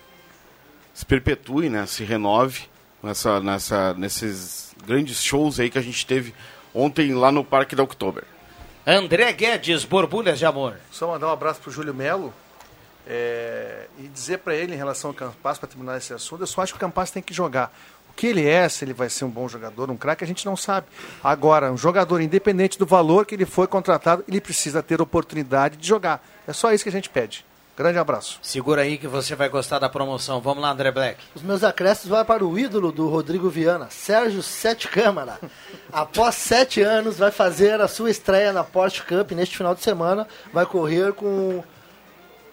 [0.95, 2.63] se perpetue, né, se renove
[3.03, 6.35] nessa, nessa, nesses grandes shows aí que a gente teve
[6.75, 8.25] ontem lá no Parque da Oktober.
[8.87, 10.77] André Guedes, borbulhas de amor.
[10.91, 12.33] Só mandar um abraço pro Júlio Melo,
[13.07, 16.63] é, e dizer para ele em relação ao Campas, para terminar esse assunto, eu só
[16.63, 17.75] acho que o Campas tem que jogar.
[18.11, 20.47] O que ele é, se ele vai ser um bom jogador, um craque, a gente
[20.47, 20.87] não sabe.
[21.23, 25.87] Agora, um jogador, independente do valor que ele foi contratado, ele precisa ter oportunidade de
[25.87, 26.25] jogar.
[26.47, 27.45] É só isso que a gente pede.
[27.77, 28.39] Grande abraço.
[28.41, 30.41] Segura aí que você vai gostar da promoção.
[30.41, 31.19] Vamos lá, André Black.
[31.35, 35.41] Os meus acréscimos vão para o ídolo do Rodrigo Viana, Sérgio Sete Câmara.
[35.93, 40.29] Após sete anos, vai fazer a sua estreia na Porsche Cup neste final de semana.
[40.53, 41.65] Vai correr com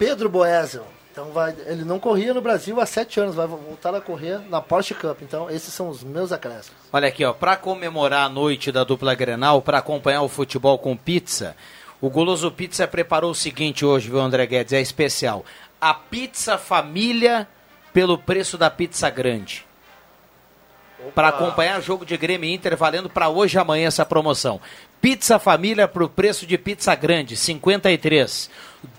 [0.02, 0.84] Pedro Boesel.
[1.12, 4.60] Então vai, ele não corria no Brasil há sete anos, vai voltar a correr na
[4.60, 5.22] Porsche Cup.
[5.22, 6.76] Então esses são os meus acréscimos.
[6.92, 10.98] Olha aqui, ó, para comemorar a noite da dupla Grenal, para acompanhar o futebol com
[10.98, 11.56] pizza,
[12.02, 14.74] o Goloso Pizza preparou o seguinte hoje, viu, André Guedes?
[14.74, 15.46] É especial.
[15.80, 17.48] A pizza família
[17.94, 19.68] pelo preço da pizza grande.
[21.14, 24.60] Para acompanhar o jogo de Grêmio e Inter, valendo para hoje e amanhã essa promoção.
[25.00, 28.50] Pizza família para o preço de pizza grande, 53.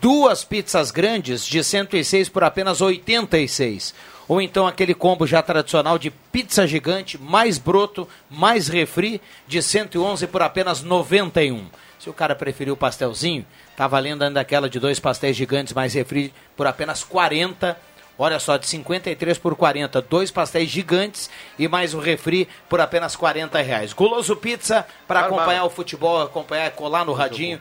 [0.01, 3.95] Duas pizzas grandes de 106 por apenas 86.
[4.29, 10.27] Ou então aquele combo já tradicional de pizza gigante, mais broto, mais refri, de 111
[10.29, 11.67] por apenas 91.
[11.99, 13.45] Se o cara preferiu o pastelzinho,
[13.77, 17.77] tá valendo ainda aquela de dois pastéis gigantes mais refri por apenas 40.
[18.19, 23.17] Olha só, de 53 por 40, dois pastéis gigantes e mais um refri por apenas
[23.17, 23.93] 40 reais.
[23.93, 27.61] Guloso Pizza para acompanhar o futebol, acompanhar, colar no radinho,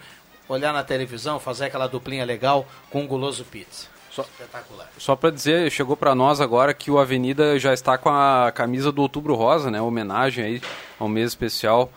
[0.51, 3.87] olhar na televisão, fazer aquela duplinha legal com o Guloso Pizza.
[4.11, 4.89] Só, Espetacular.
[4.97, 8.91] Só para dizer, chegou para nós agora que o Avenida já está com a camisa
[8.91, 9.81] do Outubro Rosa, né?
[9.81, 10.61] Homenagem aí
[10.99, 11.89] ao mês especial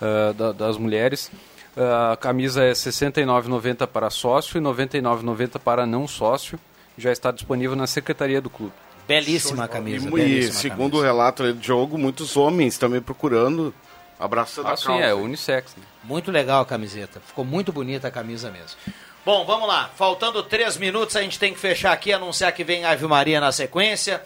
[0.00, 1.30] uh, da, das mulheres.
[1.74, 6.58] Uh, a camisa é R$ 69,90 para sócio e R$ 99,90 para não sócio.
[6.98, 8.74] Já está disponível na secretaria do clube.
[9.08, 10.06] Belíssima a camisa.
[10.06, 10.98] E, belíssima segundo camisa.
[10.98, 13.74] o relato do jogo, muitos homens também procurando
[14.20, 15.02] abraçando ah, a sim, causa.
[15.02, 15.74] é unissex.
[15.74, 15.82] Né?
[16.04, 17.20] Muito legal a camiseta.
[17.20, 18.76] Ficou muito bonita a camisa mesmo.
[19.24, 19.90] Bom, vamos lá.
[19.94, 23.52] Faltando três minutos, a gente tem que fechar aqui, anunciar que vem Ave Maria na
[23.52, 24.20] sequência.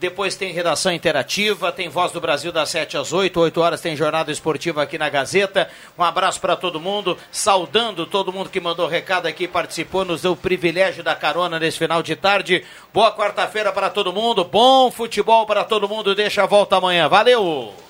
[0.00, 3.94] Depois tem redação interativa, tem Voz do Brasil das 7 às 8, 8 horas tem
[3.94, 5.70] jornada esportiva aqui na Gazeta.
[5.96, 10.32] Um abraço para todo mundo, saudando todo mundo que mandou recado aqui, participou, nos deu
[10.32, 12.64] o privilégio da carona nesse final de tarde.
[12.94, 16.14] Boa quarta-feira para todo mundo, bom futebol para todo mundo.
[16.14, 17.06] Deixa a volta amanhã.
[17.06, 17.89] Valeu!